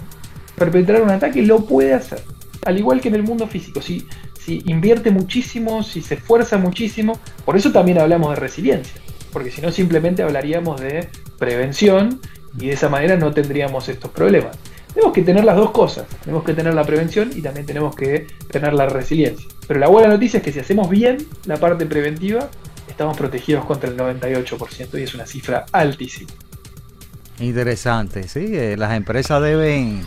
[0.56, 2.20] perpetrar un ataque, lo puede hacer.
[2.64, 4.06] Al igual que en el mundo físico, si,
[4.40, 8.94] si invierte muchísimo, si se esfuerza muchísimo, por eso también hablamos de resiliencia,
[9.36, 12.22] porque si no simplemente hablaríamos de prevención
[12.58, 14.56] y de esa manera no tendríamos estos problemas.
[14.94, 18.28] Tenemos que tener las dos cosas, tenemos que tener la prevención y también tenemos que
[18.50, 19.46] tener la resiliencia.
[19.68, 22.48] Pero la buena noticia es que si hacemos bien la parte preventiva,
[22.88, 26.30] estamos protegidos contra el 98% y es una cifra altísima.
[27.38, 30.00] Interesante, sí, eh, las empresas deben,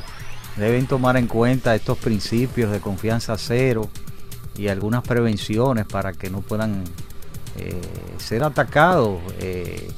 [0.57, 3.91] deben tomar en cuenta estos principios de confianza cero
[4.57, 6.83] y algunas prevenciones para que no puedan
[7.59, 7.81] eh,
[8.17, 9.89] ser atacados eh,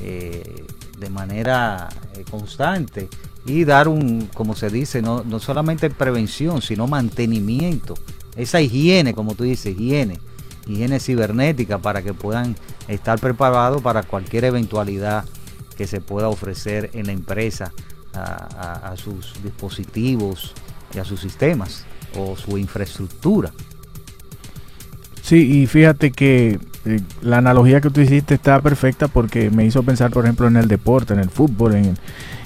[0.00, 0.64] eh,
[0.98, 1.88] de manera
[2.30, 3.08] constante
[3.44, 7.94] y dar un, como se dice, no, no solamente prevención, sino mantenimiento.
[8.34, 10.18] Esa higiene, como tú dices, higiene,
[10.66, 12.56] higiene cibernética para que puedan
[12.88, 15.24] estar preparados para cualquier eventualidad
[15.76, 17.72] que se pueda ofrecer en la empresa
[18.14, 20.52] a, a- sus dispositivos
[20.94, 21.84] y a sus sistemas
[22.18, 23.52] o su infraestructura.
[25.22, 26.58] Sí, y fíjate que
[27.22, 30.68] la analogía que tú hiciste está perfecta porque me hizo pensar, por ejemplo, en el
[30.68, 31.98] deporte, en el fútbol, en el,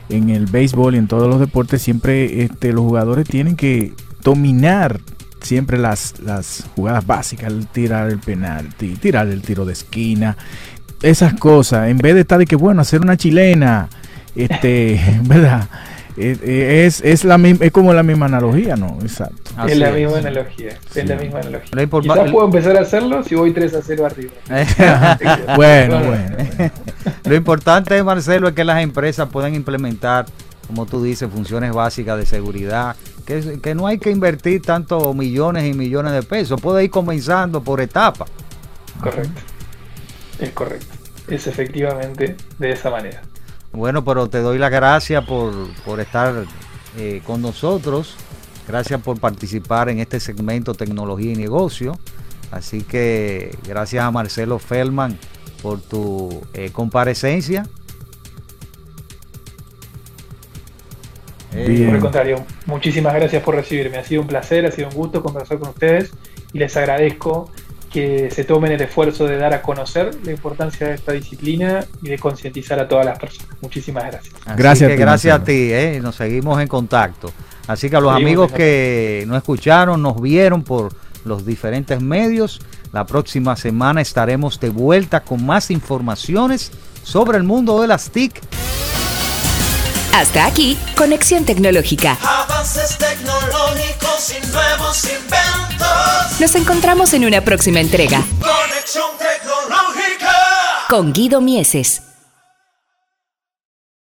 [0.08, 1.82] en el béisbol y en todos los deportes.
[1.82, 5.00] Siempre este, los jugadores tienen que dominar
[5.40, 10.36] siempre las, las jugadas básicas, el tirar el penalti, tirar el tiro de esquina,
[11.02, 11.88] esas cosas.
[11.88, 13.88] En vez de estar de que, bueno, hacer una chilena,
[14.34, 15.68] este, ¿verdad?
[16.20, 18.98] Es, es, la, misma- es como la misma analogía, ¿no?
[19.00, 19.52] Exacto.
[19.56, 19.94] Así es la es.
[19.96, 20.72] misma analogía.
[20.92, 21.00] Sí.
[21.00, 21.70] Es la misma analogía.
[22.00, 24.32] Quizás puedo empezar a hacerlo si voy 3 a 0 arriba.
[25.56, 26.36] Bueno, bueno.
[26.56, 26.72] bueno.
[27.24, 30.26] Lo importante, Marcelo, es que las empresas puedan implementar,
[30.66, 35.64] como tú dices, funciones básicas de seguridad, que, que no hay que invertir tantos millones
[35.64, 38.28] y millones de pesos, puede ir comenzando por etapas.
[39.00, 39.40] Correcto.
[40.38, 40.86] Es correcto.
[41.28, 43.22] Es efectivamente de esa manera.
[43.72, 45.52] Bueno, pero te doy las gracias por,
[45.84, 46.44] por estar
[46.98, 48.16] eh, con nosotros,
[48.66, 51.98] gracias por participar en este segmento Tecnología y Negocio.
[52.50, 55.16] Así que gracias a Marcelo Feldman
[55.62, 57.66] por tu eh, comparecencia.
[61.52, 61.86] Eh, Bien.
[61.86, 63.98] Por el contrario, muchísimas gracias por recibirme.
[63.98, 66.12] Ha sido un placer, ha sido un gusto conversar con ustedes
[66.52, 67.50] y les agradezco
[67.90, 72.08] que se tomen el esfuerzo de dar a conocer la importancia de esta disciplina y
[72.08, 73.56] de concientizar a todas las personas.
[73.60, 74.34] Muchísimas gracias.
[74.46, 76.00] Así Gracias que a ti, gracias a ti, ¿eh?
[76.00, 77.32] nos seguimos en contacto.
[77.66, 80.92] Así que a los Seguimos amigos que nos escucharon, nos vieron por
[81.24, 82.60] los diferentes medios,
[82.92, 86.72] la próxima semana estaremos de vuelta con más informaciones
[87.02, 88.40] sobre el mundo de las TIC.
[90.12, 92.18] Hasta aquí, Conexión Tecnológica.
[92.22, 96.40] Avances tecnológicos y nuevos inventos.
[96.40, 100.36] Nos encontramos en una próxima entrega Conexión tecnológica.
[100.88, 102.02] con Guido Mieses.